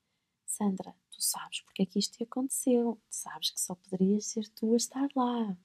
Sandra, 0.47 0.95
tu 1.11 1.23
sabes 1.23 1.61
porque 1.61 1.83
é 1.83 1.87
que 1.87 1.99
isto 1.99 2.17
te 2.17 2.25
aconteceu, 2.25 2.99
tu 3.09 3.15
sabes 3.15 3.51
que 3.51 3.61
só 3.61 3.75
poderias 3.75 4.27
ser 4.27 4.49
tu 4.49 4.73
a 4.73 4.77
estar 4.77 5.09
lá. 5.15 5.57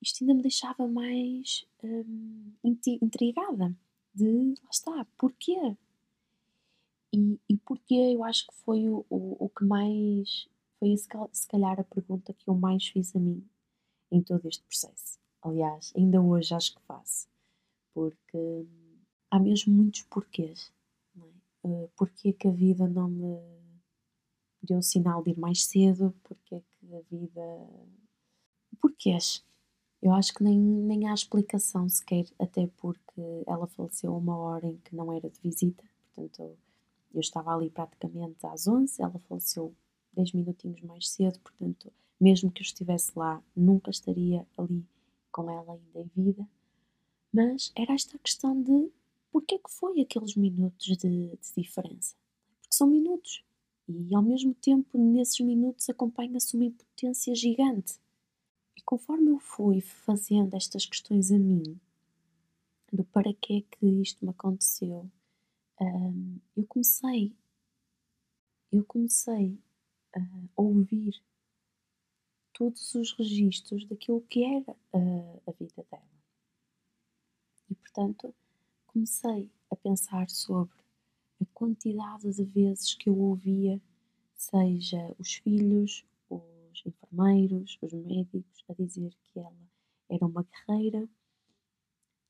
Isto 0.00 0.22
ainda 0.22 0.34
me 0.34 0.42
deixava 0.42 0.86
mais 0.86 1.66
hum, 1.82 2.52
intrigada 2.62 3.76
de, 4.14 4.54
lá 4.62 4.70
está, 4.70 5.06
porquê? 5.18 5.76
E, 7.12 7.40
e 7.48 7.56
porquê 7.58 8.14
eu 8.14 8.22
acho 8.24 8.46
que 8.46 8.54
foi 8.54 8.88
o, 8.88 9.04
o, 9.10 9.44
o 9.44 9.48
que 9.48 9.64
mais, 9.64 10.48
foi 10.78 10.96
se 10.96 11.48
calhar 11.48 11.80
a 11.80 11.84
pergunta 11.84 12.32
que 12.32 12.48
eu 12.48 12.54
mais 12.54 12.86
fiz 12.86 13.14
a 13.16 13.18
mim 13.18 13.48
em 14.14 14.22
todo 14.22 14.46
este 14.48 14.62
processo. 14.62 15.18
Aliás, 15.42 15.92
ainda 15.96 16.20
hoje 16.20 16.54
acho 16.54 16.74
que 16.74 16.82
faço, 16.82 17.28
porque 17.92 18.66
há 19.30 19.38
mesmo 19.38 19.74
muitos 19.74 20.02
porquês. 20.02 20.72
É? 21.16 21.66
Uh, 21.66 21.90
porquê 21.96 22.32
que 22.32 22.48
a 22.48 22.52
vida 22.52 22.88
não 22.88 23.08
me 23.08 23.38
deu 24.62 24.78
o 24.78 24.82
sinal 24.82 25.22
de 25.22 25.30
ir 25.30 25.38
mais 25.38 25.64
cedo? 25.64 26.14
Porquê 26.22 26.62
que 26.70 26.94
a 26.94 27.00
vida. 27.10 27.68
Porquês? 28.80 29.44
Eu 30.00 30.12
acho 30.12 30.34
que 30.34 30.44
nem, 30.44 30.58
nem 30.58 31.08
há 31.08 31.14
explicação 31.14 31.88
sequer, 31.88 32.26
até 32.38 32.66
porque 32.76 33.22
ela 33.46 33.66
faleceu 33.66 34.12
a 34.12 34.18
uma 34.18 34.36
hora 34.36 34.66
em 34.66 34.76
que 34.78 34.94
não 34.94 35.12
era 35.12 35.30
de 35.30 35.40
visita, 35.40 35.82
portanto 36.14 36.58
eu 37.14 37.20
estava 37.20 37.54
ali 37.54 37.70
praticamente 37.70 38.44
às 38.46 38.66
11, 38.66 39.00
ela 39.00 39.18
faleceu 39.20 39.74
10 40.12 40.32
minutinhos 40.32 40.82
mais 40.82 41.08
cedo, 41.08 41.38
portanto, 41.40 41.92
mesmo 42.24 42.50
que 42.50 42.62
eu 42.62 42.64
estivesse 42.64 43.12
lá, 43.14 43.42
nunca 43.54 43.90
estaria 43.90 44.46
ali 44.56 44.82
com 45.30 45.50
ela 45.50 45.74
ainda 45.74 46.00
em 46.00 46.10
vida. 46.22 46.48
Mas 47.30 47.70
era 47.76 47.92
esta 47.92 48.18
questão 48.18 48.62
de 48.62 48.90
porquê 49.30 49.58
que 49.58 49.70
foi 49.70 50.00
aqueles 50.00 50.34
minutos 50.34 50.86
de, 50.96 50.96
de 50.96 51.38
diferença? 51.54 52.16
Porque 52.62 52.74
são 52.74 52.86
minutos. 52.86 53.44
E 53.86 54.14
ao 54.14 54.22
mesmo 54.22 54.54
tempo, 54.54 54.96
nesses 54.96 55.38
minutos, 55.40 55.90
acompanha-se 55.90 56.56
uma 56.56 56.64
impotência 56.64 57.34
gigante. 57.34 58.00
E 58.74 58.80
conforme 58.80 59.30
eu 59.30 59.38
fui 59.38 59.82
fazendo 59.82 60.54
estas 60.54 60.86
questões 60.86 61.30
a 61.30 61.38
mim, 61.38 61.78
do 62.90 63.04
para 63.04 63.34
que 63.34 63.58
é 63.58 63.60
que 63.60 63.86
isto 64.00 64.24
me 64.24 64.30
aconteceu, 64.30 65.10
um, 65.78 66.38
eu 66.56 66.64
comecei, 66.66 67.34
eu 68.72 68.82
comecei 68.84 69.58
a 70.16 70.20
ouvir 70.56 71.20
todos 72.54 72.94
os 72.94 73.12
registros 73.12 73.84
daquilo 73.86 74.22
que 74.22 74.44
era 74.44 74.76
a, 74.92 75.50
a 75.50 75.52
vida 75.52 75.84
dela. 75.90 76.02
E 77.68 77.74
portanto 77.74 78.34
comecei 78.86 79.50
a 79.70 79.76
pensar 79.76 80.30
sobre 80.30 80.78
a 81.42 81.44
quantidade 81.52 82.32
de 82.32 82.44
vezes 82.44 82.94
que 82.94 83.08
eu 83.10 83.18
ouvia, 83.18 83.80
seja 84.34 85.14
os 85.18 85.34
filhos, 85.34 86.04
os 86.30 86.82
enfermeiros, 86.86 87.76
os 87.82 87.92
médicos, 87.92 88.64
a 88.68 88.72
dizer 88.72 89.12
que 89.24 89.40
ela 89.40 89.68
era 90.08 90.24
uma 90.24 90.44
guerreira, 90.44 91.08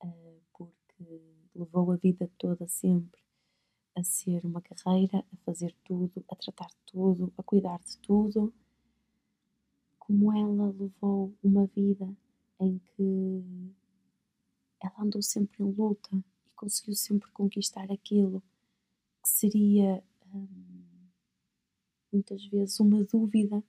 uh, 0.03 0.41
porque 0.53 1.21
levou 1.55 1.93
a 1.93 1.97
vida 1.97 2.31
toda 2.39 2.67
sempre 2.67 3.23
a 3.95 4.03
ser 4.03 4.45
uma 4.45 4.61
carreira, 4.61 5.19
a 5.19 5.37
fazer 5.45 5.75
tudo, 5.85 6.25
a 6.29 6.35
tratar 6.35 6.67
de 6.67 6.77
tudo, 6.87 7.33
a 7.39 7.43
cuidar 7.43 7.79
de 7.85 7.97
tudo, 7.99 8.53
como 10.07 10.37
ela 10.37 10.71
levou 10.79 11.35
uma 11.43 11.67
vida 11.67 12.15
em 12.61 12.79
que 12.79 13.75
ela 14.81 15.03
andou 15.03 15.23
sempre 15.23 15.63
em 15.63 15.73
luta 15.73 16.11
e 16.15 16.51
conseguiu 16.55 16.95
sempre 16.95 17.31
conquistar 17.31 17.91
aquilo 17.91 18.43
que 19.23 19.31
seria 19.31 20.05
hum, 20.27 21.09
muitas 22.13 22.45
vezes 22.47 22.79
uma 22.81 23.03
dúvida 23.05 23.65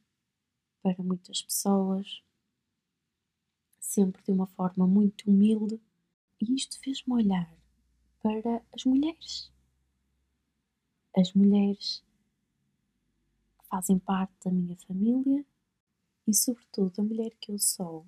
para 0.84 1.02
muitas 1.02 1.42
pessoas, 1.42 2.22
sempre 3.80 4.22
de 4.24 4.32
uma 4.32 4.46
forma 4.46 4.86
muito 4.86 5.30
humilde, 5.32 5.80
e 6.42 6.54
isto 6.54 6.78
fez-me 6.82 7.14
olhar 7.14 7.50
para 8.22 8.62
as 8.74 8.84
mulheres. 8.84 9.52
As 11.16 11.34
mulheres 11.34 12.04
que 13.58 13.66
fazem 13.68 13.98
parte 13.98 14.34
da 14.44 14.52
minha 14.52 14.76
família 14.76 15.46
e, 16.28 16.34
sobretudo, 16.34 17.00
a 17.00 17.04
mulher 17.04 17.36
que 17.40 17.52
eu 17.52 17.60
sou, 17.60 18.06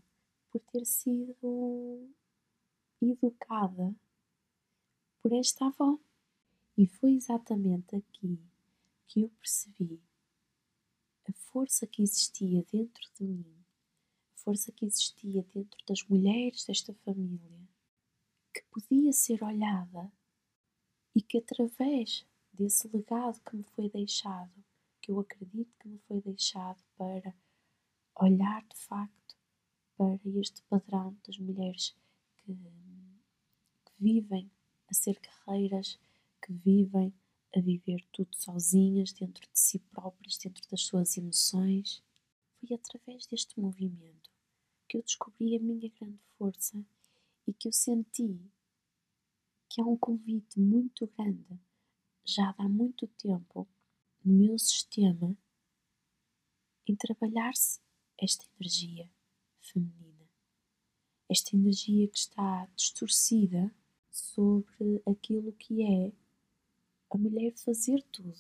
por 0.50 0.62
ter 0.62 0.86
sido 0.86 2.10
educada 3.02 3.96
por 5.22 5.34
esta 5.34 5.68
avó. 5.68 6.00
E 6.78 6.88
foi 6.88 7.14
exatamente 7.14 7.96
aqui 7.96 8.40
que 9.08 9.22
eu 9.22 9.30
percebi 9.30 10.02
a 11.28 11.34
força 11.34 11.86
que 11.86 12.04
existia 12.04 12.64
dentro 12.72 13.04
de 13.16 13.24
mim, 13.24 13.66
a 14.36 14.38
força 14.38 14.72
que 14.72 14.86
existia 14.86 15.44
dentro 15.54 15.78
das 15.88 16.04
mulheres 16.04 16.66
desta 16.66 16.94
família, 16.94 17.60
que 18.54 18.64
podia 18.72 19.12
ser 19.12 19.44
olhada 19.44 20.12
e 21.16 21.22
que 21.22 21.40
através 21.40 22.26
desse 22.54 22.88
legado 22.88 23.42
que 23.42 23.56
me 23.56 23.64
foi 23.64 23.90
deixado, 23.90 24.64
que 25.02 25.12
eu 25.12 25.20
acredito 25.20 25.76
que 25.80 25.88
me 25.88 26.00
foi 26.08 26.22
deixado 26.22 26.82
para 26.96 27.36
olhar 28.20 28.64
de 28.68 28.76
facto 28.76 29.36
para 29.96 30.20
este 30.40 30.62
padrão 30.64 31.16
das 31.26 31.38
mulheres 31.38 31.96
que, 32.38 32.54
que 32.54 33.94
vivem 34.00 34.50
a 34.90 34.94
ser 34.94 35.20
guerreiras, 35.20 36.00
que 36.42 36.54
vivem 36.54 37.14
a 37.56 37.60
viver 37.60 38.06
tudo 38.12 38.36
sozinhas, 38.36 39.12
dentro 39.14 39.42
de 39.52 39.60
si 39.60 39.80
próprias, 39.80 40.38
dentro 40.38 40.68
das 40.70 40.84
suas 40.84 41.18
emoções. 41.18 42.04
Foi 42.60 42.76
através 42.76 43.26
deste 43.28 43.60
movimento 43.60 44.30
que 44.88 44.98
eu 44.98 45.04
descobri 45.04 45.56
a 45.56 45.60
minha 45.60 45.90
grande 46.00 46.20
força 46.38 46.84
e 47.46 47.54
que 47.54 47.68
eu 47.68 47.74
senti 47.74 48.40
que 49.70 49.82
há 49.82 49.86
um 49.86 49.98
convite 49.98 50.60
muito 50.60 51.08
grande 51.08 51.60
já 52.26 52.54
há 52.58 52.68
muito 52.68 53.08
tempo 53.08 53.68
no 54.24 54.34
meu 54.34 54.58
sistema 54.58 55.36
em 56.88 56.96
trabalhar-se 56.96 57.80
esta 58.18 58.46
energia 58.60 59.10
feminina, 59.60 60.30
esta 61.30 61.56
energia 61.56 62.08
que 62.08 62.18
está 62.18 62.68
distorcida 62.76 63.74
sobre 64.10 65.02
aquilo 65.06 65.52
que 65.54 65.84
é 65.84 66.12
a 67.10 67.18
mulher 67.18 67.54
fazer 67.54 68.02
tudo, 68.12 68.38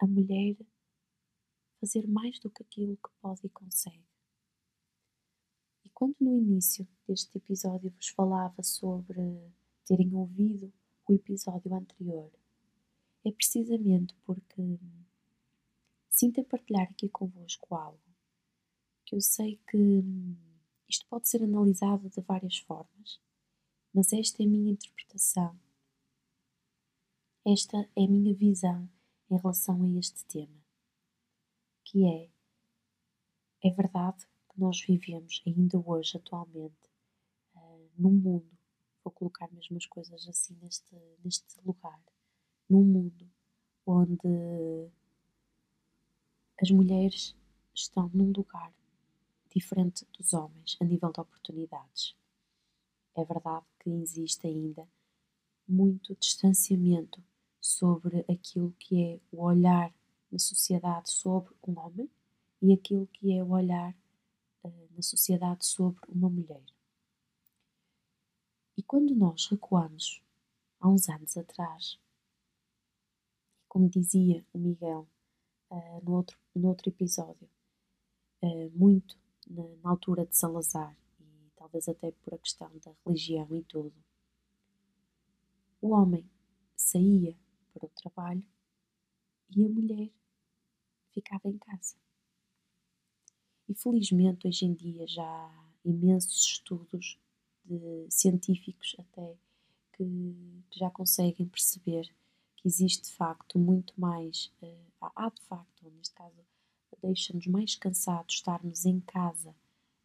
a 0.00 0.06
mulher 0.06 0.56
fazer 1.80 2.06
mais 2.06 2.38
do 2.38 2.50
que 2.50 2.62
aquilo 2.62 2.96
que 2.96 3.10
pode 3.20 3.40
e 3.44 3.50
consegue. 3.50 4.06
E 5.84 5.90
quando 5.90 6.16
no 6.20 6.36
início 6.36 6.86
deste 7.06 7.36
episódio 7.38 7.90
vos 7.90 8.08
falava 8.08 8.62
sobre 8.62 9.20
terem 9.84 10.14
ouvido 10.14 10.72
o 11.08 11.12
episódio 11.12 11.74
anterior 11.74 12.30
é 13.24 13.30
precisamente 13.30 14.14
porque 14.24 14.78
sinto 16.08 16.40
a 16.40 16.44
partilhar 16.44 16.88
aqui 16.90 17.08
convosco 17.08 17.74
algo 17.74 18.01
eu 19.12 19.20
sei 19.20 19.60
que 19.70 20.02
isto 20.88 21.06
pode 21.06 21.28
ser 21.28 21.42
analisado 21.42 22.08
de 22.08 22.20
várias 22.22 22.56
formas, 22.58 23.20
mas 23.92 24.10
esta 24.12 24.42
é 24.42 24.46
a 24.46 24.48
minha 24.48 24.72
interpretação, 24.72 25.54
esta 27.44 27.76
é 27.94 28.04
a 28.04 28.08
minha 28.08 28.34
visão 28.34 28.88
em 29.30 29.36
relação 29.36 29.82
a 29.82 29.98
este 29.98 30.24
tema, 30.24 30.64
que 31.84 32.06
é, 32.06 32.30
é 33.62 33.70
verdade 33.70 34.26
que 34.48 34.58
nós 34.58 34.80
vivemos 34.80 35.42
ainda 35.46 35.78
hoje, 35.78 36.16
atualmente, 36.16 36.88
uh, 37.54 37.90
num 37.98 38.12
mundo, 38.12 38.58
vou 39.04 39.12
colocar 39.12 39.52
mesmo 39.52 39.76
as 39.76 39.84
coisas 39.84 40.26
assim 40.26 40.56
neste, 40.62 40.96
neste 41.22 41.60
lugar, 41.66 42.00
num 42.68 42.82
mundo 42.82 43.30
onde 43.84 44.90
as 46.58 46.70
mulheres 46.70 47.36
estão 47.74 48.10
num 48.14 48.32
lugar 48.32 48.72
diferente 49.54 50.06
dos 50.18 50.32
homens 50.32 50.76
a 50.80 50.84
nível 50.84 51.12
de 51.12 51.20
oportunidades. 51.20 52.16
É 53.14 53.24
verdade 53.24 53.66
que 53.80 53.90
existe 53.90 54.46
ainda 54.46 54.88
muito 55.68 56.14
distanciamento 56.16 57.22
sobre 57.60 58.20
aquilo 58.20 58.74
que 58.78 59.02
é 59.02 59.20
o 59.30 59.42
olhar 59.42 59.92
na 60.30 60.38
sociedade 60.38 61.10
sobre 61.10 61.54
um 61.66 61.78
homem 61.78 62.10
e 62.60 62.72
aquilo 62.72 63.06
que 63.08 63.32
é 63.32 63.42
o 63.42 63.50
olhar 63.50 63.94
uh, 64.64 64.88
na 64.94 65.02
sociedade 65.02 65.66
sobre 65.66 66.00
uma 66.08 66.28
mulher. 66.28 66.64
E 68.76 68.82
quando 68.82 69.14
nós 69.14 69.46
recuamos 69.48 70.22
há 70.80 70.88
uns 70.88 71.08
anos 71.08 71.36
atrás 71.36 72.00
como 73.72 73.88
dizia 73.88 74.44
o 74.52 74.58
Miguel 74.58 75.08
uh, 75.70 76.04
no, 76.04 76.12
outro, 76.12 76.38
no 76.54 76.68
outro 76.68 76.90
episódio, 76.90 77.48
uh, 78.42 78.70
muito 78.74 79.16
na, 79.52 79.64
na 79.82 79.90
altura 79.90 80.26
de 80.26 80.36
Salazar 80.36 80.96
e 81.20 81.50
talvez 81.56 81.88
até 81.88 82.10
por 82.10 82.34
a 82.34 82.38
questão 82.38 82.70
da 82.84 82.92
religião 83.04 83.48
e 83.54 83.62
tudo. 83.64 83.94
O 85.80 85.90
homem 85.90 86.28
saía 86.76 87.36
para 87.72 87.86
o 87.86 87.90
trabalho 87.90 88.44
e 89.54 89.64
a 89.64 89.68
mulher 89.68 90.10
ficava 91.12 91.48
em 91.48 91.58
casa. 91.58 91.96
E 93.68 93.74
felizmente 93.74 94.46
hoje 94.46 94.64
em 94.64 94.74
dia 94.74 95.06
já 95.06 95.24
há 95.24 95.72
imensos 95.84 96.44
estudos 96.44 97.18
de 97.64 98.06
científicos 98.10 98.96
até 98.98 99.36
que, 99.92 100.62
já 100.74 100.90
conseguem 100.90 101.46
perceber 101.46 102.04
que 102.56 102.66
existe 102.66 103.10
de 103.10 103.16
facto 103.16 103.58
muito 103.58 103.92
mais, 104.00 104.52
uh, 104.62 105.10
há 105.14 105.28
de 105.28 105.42
facto, 105.42 105.90
neste 105.90 106.14
caso, 106.14 106.34
deixa-nos 107.02 107.46
mais 107.46 107.74
cansados 107.74 108.36
estarmos 108.36 108.84
em 108.84 109.00
casa 109.00 109.54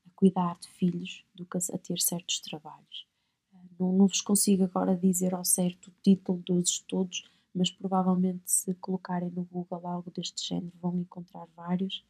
a 0.05 0.09
cuidar 0.15 0.57
de 0.59 0.67
filhos 0.69 1.25
do 1.33 1.45
que 1.45 1.57
a 1.57 1.77
ter 1.77 1.99
certos 1.99 2.39
trabalhos. 2.39 3.07
Uh, 3.51 3.57
não, 3.79 3.91
não 3.93 4.07
vos 4.07 4.21
consigo 4.21 4.63
agora 4.63 4.95
dizer 4.95 5.33
ao 5.33 5.45
certo 5.45 5.87
o 5.87 5.93
título 6.01 6.39
dos 6.45 6.69
estudos, 6.69 7.29
mas 7.53 7.71
provavelmente 7.71 8.43
se 8.45 8.73
colocarem 8.75 9.31
no 9.31 9.43
Google 9.45 9.87
algo 9.87 10.11
deste 10.11 10.47
género 10.47 10.73
vão 10.79 10.97
encontrar 10.97 11.47
vários 11.55 12.03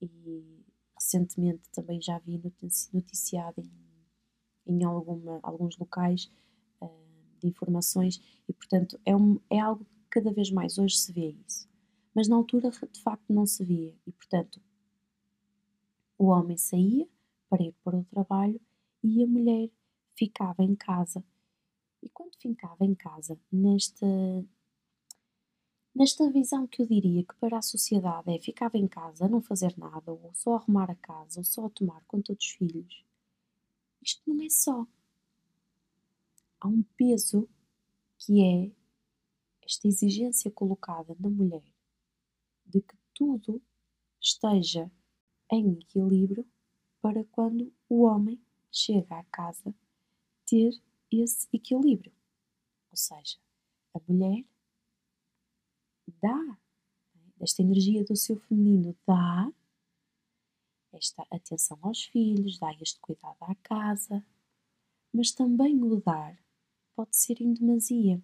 e 0.00 0.64
recentemente 0.94 1.68
também 1.70 2.00
já 2.00 2.18
vi 2.18 2.40
noticiado 2.92 3.60
em, 3.60 4.74
em 4.74 4.84
alguma, 4.84 5.40
alguns 5.42 5.76
locais 5.76 6.30
uh, 6.80 6.88
de 7.40 7.48
informações 7.48 8.22
e 8.48 8.52
portanto 8.52 9.00
é, 9.04 9.14
um, 9.16 9.40
é 9.50 9.58
algo 9.58 9.84
que 9.84 10.20
cada 10.20 10.32
vez 10.32 10.50
mais 10.50 10.78
hoje 10.78 10.96
se 10.96 11.12
vê 11.12 11.34
isso. 11.46 11.71
Mas 12.14 12.28
na 12.28 12.36
altura 12.36 12.70
de 12.70 13.02
facto 13.02 13.32
não 13.32 13.46
se 13.46 13.64
via 13.64 13.94
e 14.06 14.12
portanto 14.12 14.60
o 16.18 16.26
homem 16.26 16.56
saía 16.56 17.08
para 17.48 17.62
ir 17.62 17.74
para 17.82 17.96
o 17.96 18.04
trabalho 18.04 18.60
e 19.02 19.22
a 19.22 19.26
mulher 19.26 19.70
ficava 20.14 20.62
em 20.62 20.74
casa. 20.74 21.24
E 22.02 22.08
quando 22.08 22.36
ficava 22.36 22.84
em 22.84 22.94
casa, 22.94 23.38
nesta, 23.50 24.06
Nesta 25.94 26.30
visão 26.30 26.66
que 26.66 26.80
eu 26.80 26.86
diria 26.86 27.22
que 27.22 27.34
para 27.34 27.58
a 27.58 27.62
sociedade 27.62 28.34
é 28.34 28.40
ficava 28.40 28.78
em 28.78 28.88
casa 28.88 29.28
não 29.28 29.42
fazer 29.42 29.76
nada, 29.76 30.10
ou 30.10 30.30
só 30.32 30.54
arrumar 30.54 30.90
a 30.90 30.94
casa, 30.94 31.40
ou 31.40 31.44
só 31.44 31.68
tomar 31.68 32.02
conta 32.06 32.34
dos 32.34 32.46
filhos, 32.46 33.04
isto 34.00 34.22
não 34.26 34.42
é 34.42 34.48
só. 34.48 34.86
Há 36.60 36.66
um 36.66 36.82
peso 36.96 37.46
que 38.16 38.42
é 38.42 38.72
esta 39.62 39.86
exigência 39.86 40.50
colocada 40.50 41.14
na 41.20 41.28
mulher 41.28 41.71
de 42.72 42.80
que 42.80 42.96
tudo 43.14 43.62
esteja 44.18 44.90
em 45.50 45.74
equilíbrio 45.74 46.48
para 47.02 47.22
quando 47.24 47.70
o 47.88 48.04
homem 48.04 48.40
chega 48.70 49.18
à 49.18 49.24
casa 49.24 49.74
ter 50.46 50.72
esse 51.10 51.46
equilíbrio. 51.52 52.12
Ou 52.90 52.96
seja, 52.96 53.38
a 53.94 54.00
mulher 54.08 54.44
dá, 56.22 56.58
esta 57.40 57.60
energia 57.60 58.04
do 58.04 58.16
seu 58.16 58.36
feminino 58.36 58.96
dá 59.06 59.52
esta 60.92 61.26
atenção 61.30 61.78
aos 61.82 62.04
filhos, 62.04 62.58
dá 62.58 62.72
este 62.74 63.00
cuidado 63.00 63.36
à 63.40 63.54
casa, 63.56 64.24
mas 65.12 65.32
também 65.32 65.82
o 65.82 66.00
dar 66.00 66.38
pode 66.94 67.16
ser 67.16 67.40
em 67.40 67.52
demasia. 67.52 68.22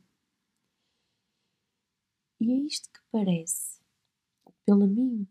E 2.41 2.53
é 2.53 2.57
isto 2.57 2.89
que 2.91 3.01
parece, 3.11 3.78
pelo, 4.69 4.87
mim, 4.87 5.27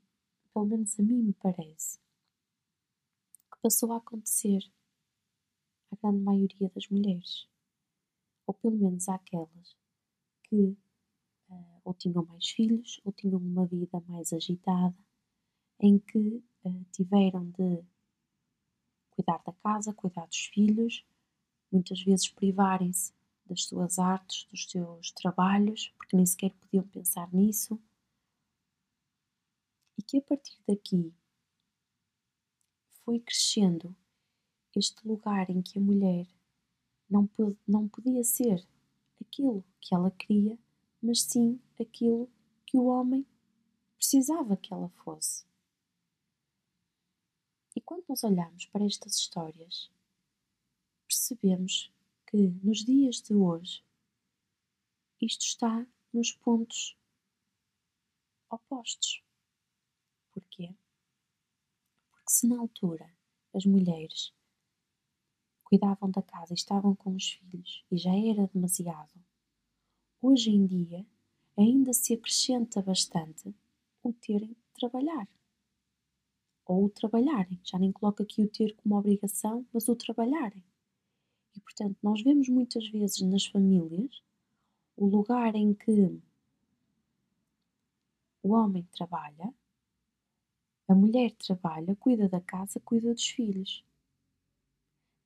pelo 0.51 0.65
menos 0.65 0.99
a 0.99 1.03
mim 1.03 1.21
me 1.21 1.33
parece, 1.33 1.99
que 3.51 3.59
passou 3.61 3.93
a 3.93 3.97
acontecer 3.97 4.63
à 5.91 5.95
grande 5.95 6.23
maioria 6.23 6.71
das 6.73 6.87
mulheres, 6.89 7.47
ou 8.47 8.55
pelo 8.55 8.75
menos 8.75 9.07
àquelas 9.07 9.77
que 10.45 10.75
uh, 11.51 11.81
ou 11.85 11.93
tinham 11.93 12.25
mais 12.25 12.49
filhos, 12.49 12.99
ou 13.05 13.11
tinham 13.11 13.37
uma 13.37 13.67
vida 13.67 14.03
mais 14.07 14.33
agitada, 14.33 14.97
em 15.79 15.99
que 15.99 16.43
uh, 16.65 16.85
tiveram 16.91 17.47
de 17.51 17.83
cuidar 19.11 19.39
da 19.45 19.53
casa, 19.53 19.93
cuidar 19.93 20.25
dos 20.25 20.45
filhos, 20.45 21.05
muitas 21.71 22.01
vezes 22.01 22.27
privarem-se 22.27 23.13
das 23.45 23.65
suas 23.65 23.99
artes, 23.99 24.47
dos 24.49 24.67
seus 24.67 25.11
trabalhos, 25.11 25.93
porque 25.95 26.17
nem 26.17 26.25
sequer 26.25 26.55
podiam 26.55 26.87
pensar 26.87 27.31
nisso. 27.31 27.79
E 29.97 30.01
que 30.01 30.17
a 30.17 30.21
partir 30.21 30.57
daqui 30.67 31.13
foi 33.03 33.19
crescendo 33.19 33.95
este 34.75 35.07
lugar 35.07 35.49
em 35.49 35.61
que 35.61 35.79
a 35.79 35.81
mulher 35.81 36.27
não, 37.09 37.29
não 37.67 37.87
podia 37.87 38.23
ser 38.23 38.65
aquilo 39.19 39.63
que 39.79 39.95
ela 39.95 40.11
queria 40.11 40.57
mas 41.01 41.21
sim 41.21 41.61
aquilo 41.79 42.29
que 42.65 42.77
o 42.77 42.85
homem 42.85 43.25
precisava 43.95 44.57
que 44.57 44.73
ela 44.73 44.89
fosse. 44.89 45.45
E 47.75 47.81
quando 47.81 48.05
nós 48.09 48.23
olhamos 48.23 48.65
para 48.65 48.85
estas 48.85 49.15
histórias, 49.15 49.91
percebemos 51.07 51.91
que 52.25 52.47
nos 52.63 52.83
dias 52.83 53.21
de 53.21 53.33
hoje 53.33 53.83
isto 55.21 55.45
está 55.45 55.85
nos 56.11 56.31
pontos 56.31 56.97
opostos. 58.49 59.23
Porquê? 60.37 60.75
Porque 62.11 62.31
se 62.31 62.47
na 62.47 62.59
altura 62.59 63.11
as 63.55 63.65
mulheres 63.65 64.31
cuidavam 65.63 66.11
da 66.11 66.21
casa 66.21 66.53
e 66.53 66.55
estavam 66.55 66.95
com 66.95 67.15
os 67.15 67.31
filhos 67.31 67.83
e 67.89 67.97
já 67.97 68.15
era 68.15 68.45
demasiado, 68.45 69.19
hoje 70.21 70.51
em 70.51 70.67
dia 70.67 71.03
ainda 71.57 71.91
se 71.91 72.13
acrescenta 72.13 72.83
bastante 72.83 73.51
o 74.03 74.13
terem 74.13 74.49
de 74.49 74.71
trabalhar. 74.75 75.27
Ou 76.67 76.85
o 76.85 76.89
trabalharem. 76.89 77.59
Já 77.63 77.79
nem 77.79 77.91
coloco 77.91 78.21
aqui 78.21 78.43
o 78.43 78.47
ter 78.47 78.75
como 78.75 78.95
obrigação, 78.95 79.65
mas 79.73 79.89
o 79.89 79.95
trabalharem. 79.95 80.63
E 81.55 81.59
portanto, 81.61 81.97
nós 82.03 82.21
vemos 82.21 82.47
muitas 82.47 82.87
vezes 82.89 83.21
nas 83.21 83.47
famílias 83.47 84.21
o 84.95 85.07
lugar 85.07 85.55
em 85.55 85.73
que 85.73 86.21
o 88.43 88.53
homem 88.53 88.83
trabalha, 88.91 89.51
a 90.87 90.95
mulher 90.95 91.31
trabalha, 91.33 91.95
cuida 91.97 92.29
da 92.29 92.39
casa, 92.39 92.79
cuida 92.79 93.13
dos 93.13 93.27
filhos. 93.27 93.83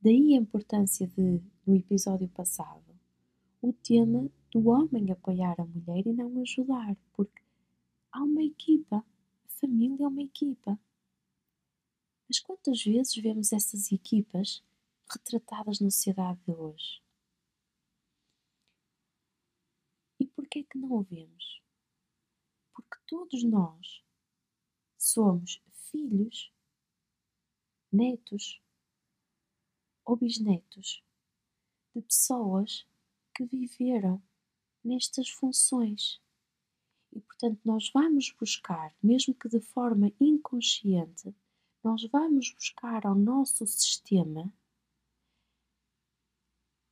Daí 0.02 0.34
a 0.34 0.38
importância 0.38 1.06
de, 1.08 1.40
no 1.66 1.76
episódio 1.76 2.28
passado, 2.30 3.00
o 3.62 3.72
tema 3.72 4.28
do 4.52 4.70
homem 4.70 5.12
apoiar 5.12 5.56
a 5.62 5.66
mulher 5.66 6.08
e 6.08 6.14
não 6.14 6.42
ajudar, 6.42 6.98
porque 7.14 7.44
há 8.12 8.24
uma 8.24 8.42
equipa, 8.42 8.98
a 8.98 9.50
família 9.50 10.04
é 10.04 10.08
uma 10.08 10.24
equipa. 10.24 10.80
Mas 12.28 12.40
quantas 12.40 12.84
vezes 12.84 13.14
vemos 13.16 13.54
essas 13.54 13.92
equipas 13.92 14.64
retratadas 15.12 15.80
na 15.80 15.92
sociedade 15.92 16.40
de 16.44 16.52
hoje? 16.54 17.04
E 20.20 20.26
porquê 20.26 20.60
é 20.60 20.64
que 20.64 20.80
não 20.80 20.94
o 20.94 21.04
vemos? 21.04 21.62
Porque 22.74 22.98
todos 23.06 23.44
nós 23.44 24.02
somos 25.02 25.60
filhos, 25.90 26.54
netos 27.92 28.62
ou 30.06 30.16
bisnetos 30.16 31.04
de 31.96 32.02
pessoas 32.04 32.88
que 33.36 33.44
viveram 33.46 34.22
nestas 34.84 35.28
funções. 35.30 36.22
E 37.12 37.20
portanto, 37.20 37.60
nós 37.66 37.90
vamos 37.92 38.32
buscar, 38.40 38.96
mesmo 39.02 39.34
que 39.34 39.50
de 39.50 39.60
forma 39.60 40.12
inconsciente, 40.20 41.36
nós 41.84 42.04
vamos 42.10 42.54
buscar 42.54 43.06
ao 43.06 43.16
nosso 43.16 43.66
sistema 43.66 44.54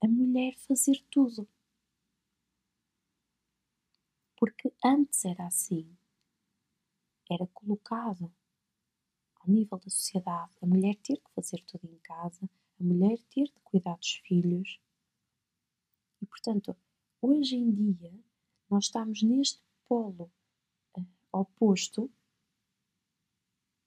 a 0.02 0.08
mulher 0.08 0.58
fazer 0.68 1.00
tudo. 1.12 1.48
Porque 4.36 4.74
antes 4.84 5.26
era 5.26 5.46
assim. 5.46 5.99
Era 7.30 7.48
colocado 7.48 8.32
ao 9.36 9.48
nível 9.48 9.78
da 9.78 9.90
sociedade 9.90 10.52
a 10.62 10.66
mulher 10.66 10.96
ter 10.98 11.18
que 11.18 11.32
fazer 11.36 11.64
tudo 11.66 11.86
em 11.86 11.98
casa, 12.00 12.50
a 12.80 12.84
mulher 12.84 13.18
ter 13.30 13.46
de 13.46 13.60
cuidar 13.64 13.98
dos 13.98 14.14
filhos. 14.26 14.80
E 16.22 16.26
portanto, 16.26 16.76
Hoje 17.22 17.58
em 17.58 17.70
dia, 17.70 18.18
nós 18.70 18.86
estamos 18.86 19.22
neste 19.22 19.62
polo 19.90 20.32
uh, 20.98 21.06
oposto, 21.34 22.10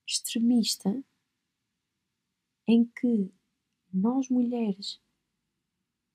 extremista, 0.07 1.03
em 2.69 2.85
que 2.85 3.33
nós 3.91 4.29
mulheres 4.29 5.01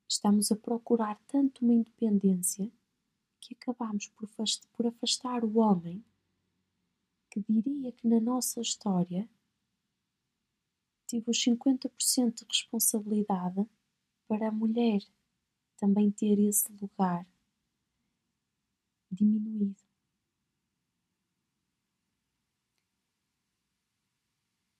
estamos 0.07 0.51
a 0.51 0.55
procurar 0.55 1.19
tanto 1.25 1.65
uma 1.65 1.73
independência 1.73 2.71
que 3.39 3.55
acabamos 3.55 4.09
por 4.73 4.85
afastar 4.85 5.43
o 5.43 5.57
homem 5.57 6.05
que 7.43 7.43
diria 7.47 7.91
que 7.91 8.07
na 8.07 8.19
nossa 8.19 8.59
história 8.61 9.29
tive 11.05 11.29
os 11.29 11.37
50% 11.37 12.33
de 12.33 12.45
responsabilidade 12.45 13.65
para 14.27 14.49
a 14.49 14.51
mulher 14.51 15.01
também 15.77 16.09
ter 16.11 16.39
esse 16.39 16.71
lugar 16.73 17.25
diminuído. 19.11 19.81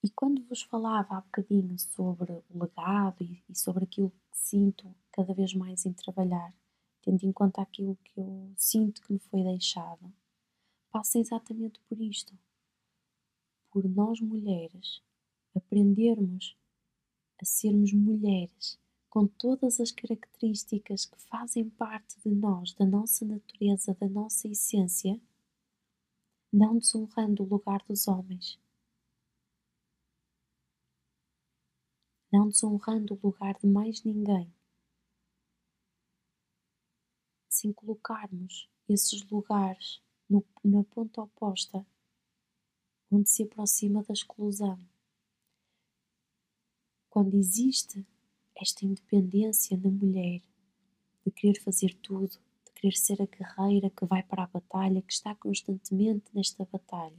E 0.04 0.10
quando 0.10 0.44
vos 0.46 0.64
falava 0.64 1.18
há 1.18 1.22
bocadinho 1.22 1.78
sobre 1.78 2.32
o 2.32 2.60
legado 2.60 3.24
e, 3.24 3.44
e 3.50 3.56
sobre 3.56 3.84
aquilo 3.84 4.10
que 4.10 4.38
sinto 4.38 4.96
cada 5.12 5.34
vez 5.34 5.54
mais 5.54 5.86
em 5.86 5.94
trabalhar, 5.94 6.54
tendo 7.02 7.24
em 7.24 7.32
conta 7.32 7.62
aquilo 7.62 7.96
que 7.98 8.20
eu 8.20 8.52
sinto 8.58 9.02
que 9.02 9.14
me 9.14 9.20
foi 9.20 9.44
deixado, 9.44 10.12
passa 10.92 11.20
exatamente 11.20 11.80
por 11.82 12.02
isto. 12.02 12.38
Por 13.78 13.88
nós 13.88 14.20
mulheres 14.20 15.04
aprendermos 15.54 16.58
a 17.40 17.46
sermos 17.46 17.94
mulheres 17.94 18.76
com 19.08 19.28
todas 19.28 19.80
as 19.80 19.92
características 19.92 21.06
que 21.06 21.22
fazem 21.22 21.70
parte 21.70 22.20
de 22.22 22.30
nós, 22.34 22.74
da 22.74 22.88
nossa 22.88 23.24
natureza, 23.24 23.94
da 23.94 24.10
nossa 24.10 24.48
essência, 24.48 25.22
não 26.52 26.80
desonrando 26.80 27.44
o 27.44 27.46
lugar 27.48 27.84
dos 27.88 28.08
homens. 28.08 28.60
Não 32.34 32.48
desonrando 32.48 33.14
o 33.14 33.28
lugar 33.28 33.60
de 33.60 33.68
mais 33.68 34.04
ninguém. 34.04 34.52
Sem 37.48 37.72
colocarmos 37.72 38.68
esses 38.90 39.24
lugares 39.30 40.02
no, 40.28 40.44
na 40.64 40.84
ponta 40.84 41.22
oposta, 41.22 41.86
onde 43.12 43.30
se 43.30 43.44
aproxima 43.44 44.04
da 44.04 44.14
exclusão 44.14 44.80
quando 47.18 47.36
existe 47.36 48.06
esta 48.56 48.86
independência 48.86 49.76
na 49.76 49.90
mulher 49.90 50.40
de 51.26 51.32
querer 51.32 51.60
fazer 51.60 51.96
tudo, 51.96 52.38
de 52.64 52.72
querer 52.74 52.96
ser 52.96 53.20
a 53.20 53.26
guerreira 53.26 53.90
que 53.90 54.06
vai 54.06 54.22
para 54.22 54.44
a 54.44 54.48
batalha, 54.48 55.02
que 55.02 55.12
está 55.12 55.34
constantemente 55.34 56.26
nesta 56.32 56.64
batalha, 56.66 57.18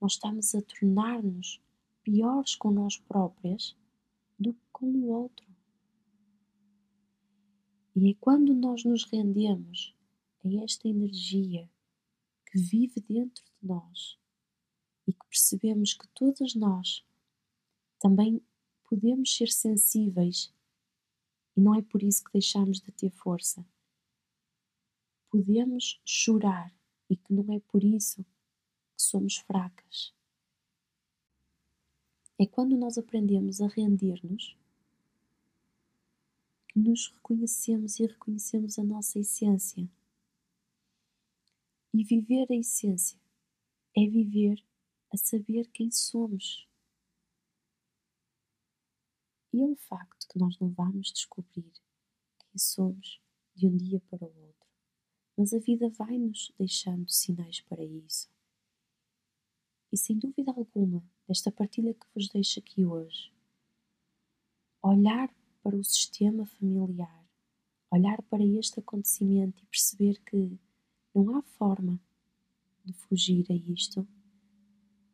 nós 0.00 0.14
estamos 0.14 0.52
a 0.56 0.62
tornar-nos 0.62 1.60
piores 2.02 2.56
com 2.56 2.72
nós 2.72 2.98
próprias 2.98 3.76
do 4.36 4.52
que 4.52 4.66
com 4.72 4.86
o 4.86 5.10
outro. 5.10 5.46
E 7.94 8.10
é 8.10 8.14
quando 8.14 8.52
nós 8.52 8.82
nos 8.84 9.04
rendemos 9.04 9.94
a 10.44 10.64
esta 10.64 10.88
energia 10.88 11.70
que 12.46 12.58
vive 12.58 13.00
dentro 13.00 13.44
de 13.44 13.68
nós 13.68 14.18
percebemos 15.32 15.94
que 15.94 16.06
todas 16.08 16.54
nós 16.54 17.02
também 17.98 18.44
podemos 18.84 19.34
ser 19.34 19.48
sensíveis 19.48 20.52
e 21.56 21.60
não 21.60 21.74
é 21.74 21.80
por 21.80 22.02
isso 22.02 22.22
que 22.22 22.32
deixamos 22.34 22.80
de 22.80 22.92
ter 22.92 23.08
força. 23.08 23.64
Podemos 25.30 25.98
chorar 26.04 26.70
e 27.08 27.16
que 27.16 27.32
não 27.32 27.50
é 27.50 27.60
por 27.60 27.82
isso 27.82 28.22
que 28.22 29.02
somos 29.02 29.38
fracas. 29.38 30.12
É 32.38 32.46
quando 32.46 32.76
nós 32.76 32.98
aprendemos 32.98 33.62
a 33.62 33.68
render-nos 33.68 34.54
que 36.68 36.78
nos 36.78 37.08
reconhecemos 37.08 37.98
e 37.98 38.06
reconhecemos 38.06 38.78
a 38.78 38.84
nossa 38.84 39.18
essência. 39.18 39.88
E 41.94 42.04
viver 42.04 42.46
a 42.50 42.54
essência 42.54 43.18
é 43.96 44.06
viver 44.06 44.62
a 45.12 45.16
saber 45.16 45.68
quem 45.68 45.90
somos. 45.90 46.66
E 49.52 49.60
é 49.60 49.64
um 49.64 49.76
facto 49.76 50.26
que 50.28 50.38
nós 50.38 50.58
não 50.58 50.70
vamos 50.70 51.12
descobrir 51.12 51.72
quem 52.38 52.58
somos 52.58 53.20
de 53.54 53.66
um 53.66 53.76
dia 53.76 54.00
para 54.08 54.24
o 54.24 54.40
outro, 54.40 54.68
mas 55.36 55.52
a 55.52 55.58
vida 55.58 55.90
vai-nos 55.90 56.50
deixando 56.58 57.10
sinais 57.10 57.60
para 57.60 57.84
isso. 57.84 58.30
E 59.92 59.96
sem 59.98 60.18
dúvida 60.18 60.52
alguma, 60.52 61.04
desta 61.28 61.52
partilha 61.52 61.92
que 61.92 62.06
vos 62.14 62.28
deixo 62.28 62.60
aqui 62.60 62.86
hoje, 62.86 63.30
olhar 64.82 65.28
para 65.62 65.76
o 65.76 65.84
sistema 65.84 66.46
familiar, 66.46 67.22
olhar 67.90 68.22
para 68.22 68.42
este 68.42 68.80
acontecimento 68.80 69.62
e 69.62 69.66
perceber 69.66 70.18
que 70.22 70.58
não 71.14 71.36
há 71.36 71.42
forma 71.42 72.00
de 72.82 72.94
fugir 72.94 73.46
a 73.50 73.54
isto, 73.54 74.08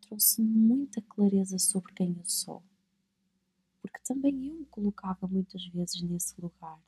trouxe 0.09 0.43
muita 0.43 1.01
clareza 1.03 1.59
sobre 1.59 1.93
quem 1.93 2.17
eu 2.19 2.25
sou 2.25 2.63
porque 3.81 4.01
também 4.01 4.49
eu 4.49 4.55
me 4.55 4.67
colocava 4.67 5.27
muitas 5.27 5.67
vezes 5.69 6.03
nesse 6.03 6.39
lugar 6.41 6.81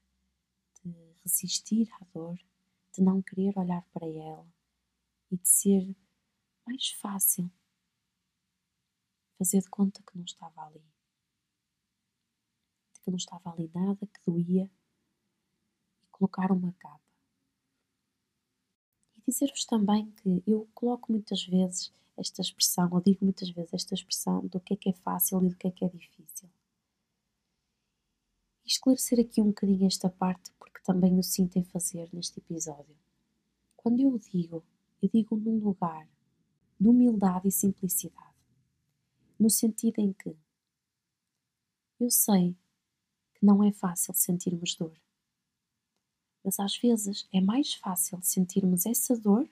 de 0.85 0.93
resistir 1.23 1.89
à 2.01 2.05
dor, 2.13 2.39
de 2.93 3.03
não 3.03 3.23
querer 3.23 3.57
olhar 3.59 3.85
para 3.93 4.07
ela 4.07 4.47
e 5.31 5.37
de 5.37 5.49
ser 5.49 5.97
mais 6.67 6.91
fácil 6.93 7.51
fazer 9.39 9.61
de 9.61 9.71
conta 9.71 10.03
que 10.03 10.17
não 10.17 10.25
estava 10.25 10.67
ali, 10.67 10.85
de 12.93 13.01
que 13.01 13.11
não 13.11 13.17
estava 13.17 13.51
ali 13.51 13.71
nada, 13.75 14.07
que 14.07 14.21
doía 14.27 14.71
e 16.03 16.07
colocar 16.11 16.53
uma 16.53 16.73
capa. 16.75 17.01
E 19.17 19.23
dizer-vos 19.23 19.65
também 19.65 20.11
que 20.13 20.43
eu 20.47 20.69
coloco 20.75 21.11
muitas 21.11 21.43
vezes 21.47 21.93
esta 22.21 22.43
expressão, 22.43 22.89
ou 22.93 23.01
digo 23.01 23.25
muitas 23.25 23.51
vezes 23.51 23.73
esta 23.73 23.95
expressão 23.95 24.47
do 24.47 24.61
que 24.61 24.75
é 24.75 24.77
que 24.77 24.91
é 24.91 24.93
fácil 24.93 25.43
e 25.45 25.49
do 25.49 25.57
que 25.57 25.67
é 25.67 25.71
que 25.71 25.85
é 25.85 25.89
difícil. 25.89 26.49
Esclarecer 28.65 29.19
aqui 29.19 29.41
um 29.41 29.49
bocadinho 29.49 29.87
esta 29.87 30.09
parte 30.09 30.53
porque 30.59 30.81
também 30.85 31.19
o 31.19 31.23
sinto 31.23 31.59
em 31.59 31.65
fazer 31.65 32.09
neste 32.13 32.39
episódio. 32.39 32.97
Quando 33.77 34.01
eu 34.01 34.19
digo, 34.19 34.63
eu 35.03 35.09
digo 35.09 35.37
num 35.37 35.59
lugar 35.59 36.07
de 36.79 36.89
humildade 36.89 37.49
e 37.49 37.53
simplicidade, 37.53 38.37
no 39.39 39.51
sentido 39.51 39.99
em 39.99 40.13
que 40.13 40.37
eu 41.99 42.11
sei 42.11 42.57
que 43.35 43.45
não 43.45 43.65
é 43.65 43.73
fácil 43.73 44.15
sentirmos 44.15 44.75
dor, 44.75 44.99
mas 46.45 46.59
às 46.61 46.77
vezes 46.77 47.29
é 47.33 47.41
mais 47.41 47.75
fácil 47.75 48.21
sentirmos 48.23 48.87
essa 48.87 49.17
dor 49.17 49.49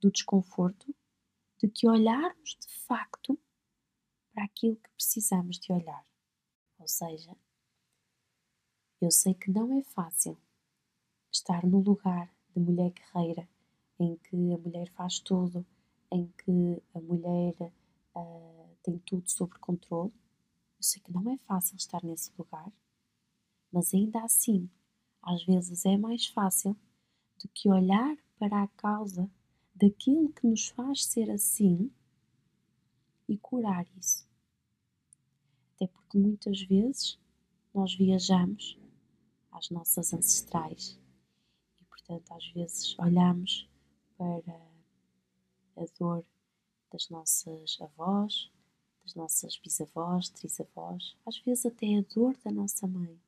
do 0.00 0.10
desconforto 0.10 0.94
do 1.60 1.70
que 1.70 1.86
olharmos 1.86 2.56
de 2.58 2.72
facto 2.86 3.38
para 4.32 4.44
aquilo 4.44 4.76
que 4.76 4.90
precisamos 4.90 5.58
de 5.58 5.72
olhar. 5.72 6.06
Ou 6.78 6.88
seja, 6.88 7.36
eu 9.00 9.10
sei 9.10 9.34
que 9.34 9.50
não 9.50 9.78
é 9.78 9.82
fácil 9.82 10.38
estar 11.30 11.64
no 11.66 11.80
lugar 11.80 12.32
de 12.54 12.60
mulher 12.60 12.90
guerreira, 12.90 13.48
em 13.98 14.16
que 14.16 14.52
a 14.52 14.58
mulher 14.58 14.88
faz 14.90 15.20
tudo, 15.20 15.66
em 16.10 16.26
que 16.28 16.82
a 16.94 17.00
mulher 17.00 17.54
uh, 18.14 18.76
tem 18.82 18.98
tudo 19.00 19.30
sob 19.30 19.52
controle. 19.58 20.12
Eu 20.78 20.82
sei 20.82 21.02
que 21.02 21.12
não 21.12 21.30
é 21.30 21.36
fácil 21.38 21.76
estar 21.76 22.02
nesse 22.02 22.32
lugar, 22.38 22.72
mas 23.70 23.92
ainda 23.92 24.22
assim, 24.24 24.68
às 25.22 25.44
vezes 25.44 25.84
é 25.84 25.96
mais 25.96 26.26
fácil 26.26 26.74
do 27.38 27.48
que 27.48 27.68
olhar 27.68 28.16
para 28.38 28.62
a 28.62 28.68
causa 28.68 29.30
daquilo 29.80 30.30
que 30.30 30.46
nos 30.46 30.68
faz 30.68 31.04
ser 31.06 31.30
assim 31.30 31.90
e 33.26 33.38
curar 33.38 33.86
isso. 33.98 34.28
Até 35.74 35.86
porque 35.86 36.18
muitas 36.18 36.60
vezes 36.62 37.18
nós 37.72 37.94
viajamos 37.94 38.78
às 39.50 39.70
nossas 39.70 40.12
ancestrais. 40.12 41.00
E, 41.80 41.84
portanto, 41.84 42.30
às 42.32 42.46
vezes 42.48 42.98
olhamos 42.98 43.66
para 44.18 44.60
a 45.76 45.86
dor 45.98 46.24
das 46.92 47.08
nossas 47.08 47.78
avós, 47.80 48.50
das 49.02 49.14
nossas 49.14 49.56
bisavós, 49.56 50.28
trisavós, 50.28 51.16
às 51.24 51.38
vezes 51.38 51.64
até 51.64 51.96
a 51.96 52.02
dor 52.02 52.36
da 52.44 52.50
nossa 52.50 52.86
mãe. 52.86 53.18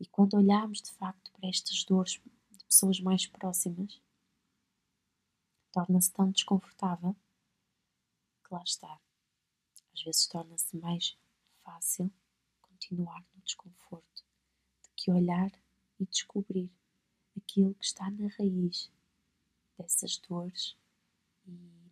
E 0.00 0.06
quando 0.06 0.34
olhamos 0.34 0.82
de 0.82 0.90
facto 0.90 1.30
para 1.32 1.48
estas 1.48 1.84
dores 1.84 2.20
de 2.50 2.64
pessoas 2.64 2.98
mais 3.00 3.26
próximas, 3.26 4.00
torna-se 5.76 6.10
tão 6.10 6.30
desconfortável 6.30 7.14
que 8.42 8.54
lá 8.54 8.62
está. 8.62 8.98
Às 9.92 10.02
vezes 10.02 10.26
torna-se 10.26 10.74
mais 10.78 11.18
fácil 11.62 12.10
continuar 12.62 13.22
no 13.34 13.42
desconforto 13.42 14.24
que 14.96 15.10
olhar 15.10 15.52
e 16.00 16.06
descobrir 16.06 16.70
aquilo 17.36 17.74
que 17.74 17.84
está 17.84 18.10
na 18.10 18.26
raiz 18.38 18.90
dessas 19.76 20.16
dores 20.16 20.74
e, 21.46 21.90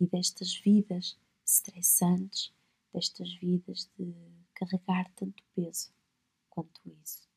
e 0.00 0.06
destas 0.06 0.54
vidas 0.54 1.18
estressantes, 1.44 2.50
destas 2.94 3.30
vidas 3.34 3.90
de 3.98 4.14
carregar 4.54 5.12
tanto 5.12 5.44
peso 5.54 5.92
quanto 6.48 6.80
isso. 7.02 7.28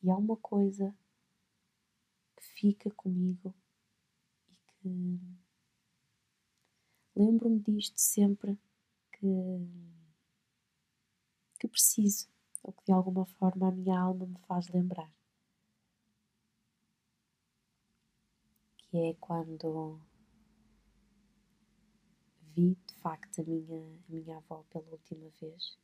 E 0.00 0.08
há 0.08 0.16
uma 0.16 0.36
coisa 0.36 0.96
fica 2.44 2.90
comigo 2.90 3.54
e 4.48 4.54
que 4.66 5.18
lembro-me 7.16 7.60
disto 7.60 7.98
sempre 7.98 8.58
que, 9.12 9.26
que 11.58 11.68
preciso 11.68 12.28
ou 12.62 12.72
que 12.72 12.84
de 12.84 12.92
alguma 12.92 13.26
forma 13.26 13.68
a 13.68 13.72
minha 13.72 13.98
alma 13.98 14.26
me 14.26 14.38
faz 14.46 14.68
lembrar. 14.68 15.12
Que 18.78 18.96
é 18.96 19.14
quando 19.14 20.00
vi 22.54 22.76
de 22.86 22.94
facto 22.94 23.40
a 23.40 23.44
minha, 23.44 24.00
a 24.08 24.12
minha 24.12 24.36
avó 24.38 24.64
pela 24.70 24.88
última 24.90 25.28
vez 25.40 25.76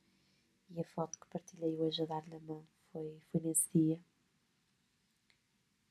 e 0.70 0.80
a 0.80 0.84
foto 0.84 1.18
que 1.18 1.28
partilhei 1.28 1.78
hoje 1.80 2.02
a 2.02 2.06
dar-lhe 2.06 2.34
a 2.34 2.40
mão 2.40 2.64
foi, 2.92 3.20
foi 3.30 3.40
nesse 3.40 3.68
dia. 3.74 4.00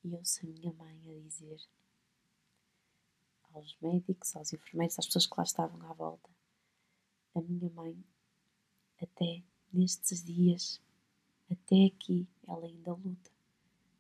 E 0.03 0.15
ouço 0.15 0.45
a 0.45 0.49
minha 0.49 0.71
mãe 0.73 0.97
a 1.09 1.19
dizer 1.19 1.59
aos 3.53 3.75
médicos, 3.81 4.35
aos 4.35 4.53
enfermeiros, 4.53 4.97
às 4.97 5.05
pessoas 5.05 5.25
que 5.25 5.33
lá 5.38 5.43
estavam 5.43 5.89
à 5.89 5.93
volta, 5.93 6.29
a 7.35 7.41
minha 7.41 7.69
mãe, 7.71 8.01
até 9.01 9.43
nestes 9.73 10.23
dias, 10.23 10.81
até 11.51 11.85
aqui, 11.85 12.27
ela 12.47 12.65
ainda 12.65 12.93
luta, 12.93 13.31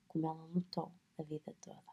como 0.07 0.27
ela 0.27 0.45
lutou 0.45 0.91
a 1.17 1.23
vida 1.23 1.53
toda. 1.61 1.83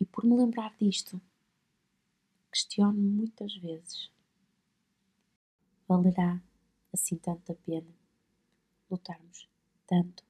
E 0.00 0.04
por 0.04 0.24
me 0.24 0.36
lembrar 0.36 0.76
disto, 0.76 1.20
questiono-me 2.52 3.08
muitas 3.08 3.56
vezes: 3.56 4.10
valerá 5.88 6.42
assim 6.92 7.16
tanto 7.16 7.52
a 7.52 7.54
pena 7.54 8.03
lutarmos 8.94 9.48
tanto 9.86 10.24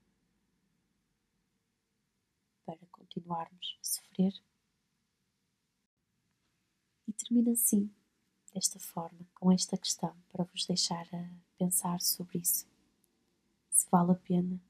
para 2.65 2.87
continuarmos 2.91 3.79
a 3.81 3.85
sofrer? 3.85 4.33
E 7.07 7.13
termino 7.13 7.53
assim 7.53 7.95
desta 8.53 8.79
forma, 8.79 9.27
com 9.35 9.53
esta 9.53 9.77
questão, 9.77 10.17
para 10.33 10.45
vos 10.45 10.65
deixar 10.65 11.07
a 11.15 11.31
pensar 11.59 12.01
sobre 12.01 12.39
isso. 12.39 12.67
Se 13.71 13.89
vale 13.91 14.13
a 14.13 14.15
pena 14.15 14.61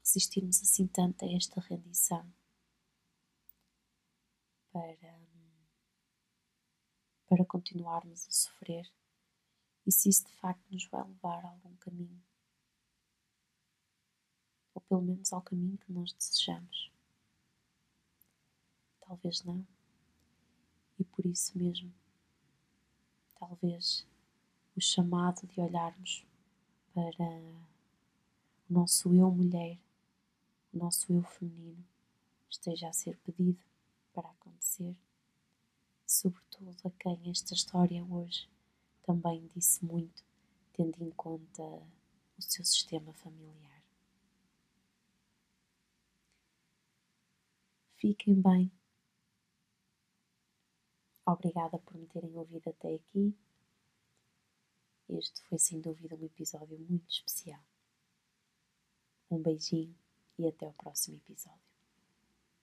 resistirmos 0.00 0.60
assim 0.60 0.86
tanto 0.86 1.24
a 1.24 1.32
esta 1.32 1.60
rendição 1.60 2.26
para, 4.72 5.20
para 7.28 7.44
continuarmos 7.44 8.26
a 8.26 8.30
sofrer 8.30 8.90
e 9.86 9.92
se 9.92 10.08
isso 10.08 10.24
de 10.24 10.32
facto 10.32 10.62
nos 10.70 10.86
vai 10.86 11.02
levar 11.06 11.44
a 11.44 11.48
algum 11.48 11.74
caminho, 11.76 12.22
ou 14.74 14.80
pelo 14.82 15.02
menos 15.02 15.32
ao 15.32 15.42
caminho 15.42 15.78
que 15.78 15.92
nós 15.92 16.12
desejamos. 16.12 16.90
Talvez 19.00 19.42
não 19.42 19.66
e 20.98 21.04
por 21.04 21.26
isso 21.26 21.58
mesmo, 21.58 21.92
talvez 23.38 24.06
o 24.76 24.80
chamado 24.80 25.46
de 25.48 25.60
olharmos 25.60 26.24
para 26.94 27.24
o 28.70 28.72
nosso 28.72 29.12
eu 29.12 29.30
mulher, 29.30 29.78
o 30.72 30.78
nosso 30.78 31.12
eu 31.12 31.22
feminino, 31.24 31.84
esteja 32.48 32.88
a 32.88 32.92
ser 32.92 33.16
pedido 33.18 33.58
para 34.12 34.28
acontecer, 34.28 34.94
sobretudo 36.06 36.76
a 36.84 36.90
quem 36.90 37.30
esta 37.30 37.52
história 37.52 38.04
hoje 38.04 38.48
também 39.02 39.46
disse 39.48 39.84
muito, 39.84 40.24
tendo 40.72 41.02
em 41.02 41.10
conta 41.10 41.62
o 41.62 42.42
seu 42.42 42.64
sistema 42.64 43.12
familiar. 43.12 43.82
Fiquem 47.96 48.40
bem 48.40 48.70
Obrigada 51.24 51.78
por 51.78 51.96
me 51.96 52.06
terem 52.06 52.36
ouvido 52.36 52.68
até 52.68 52.94
aqui. 52.94 53.34
Este 55.08 55.40
foi 55.42 55.58
sem 55.58 55.80
dúvida 55.80 56.16
um 56.16 56.24
episódio 56.24 56.78
muito 56.78 57.08
especial. 57.08 57.64
Um 59.30 59.40
beijinho 59.40 59.96
e 60.38 60.48
até 60.48 60.66
o 60.66 60.72
próximo 60.72 61.16
episódio. 61.18 61.71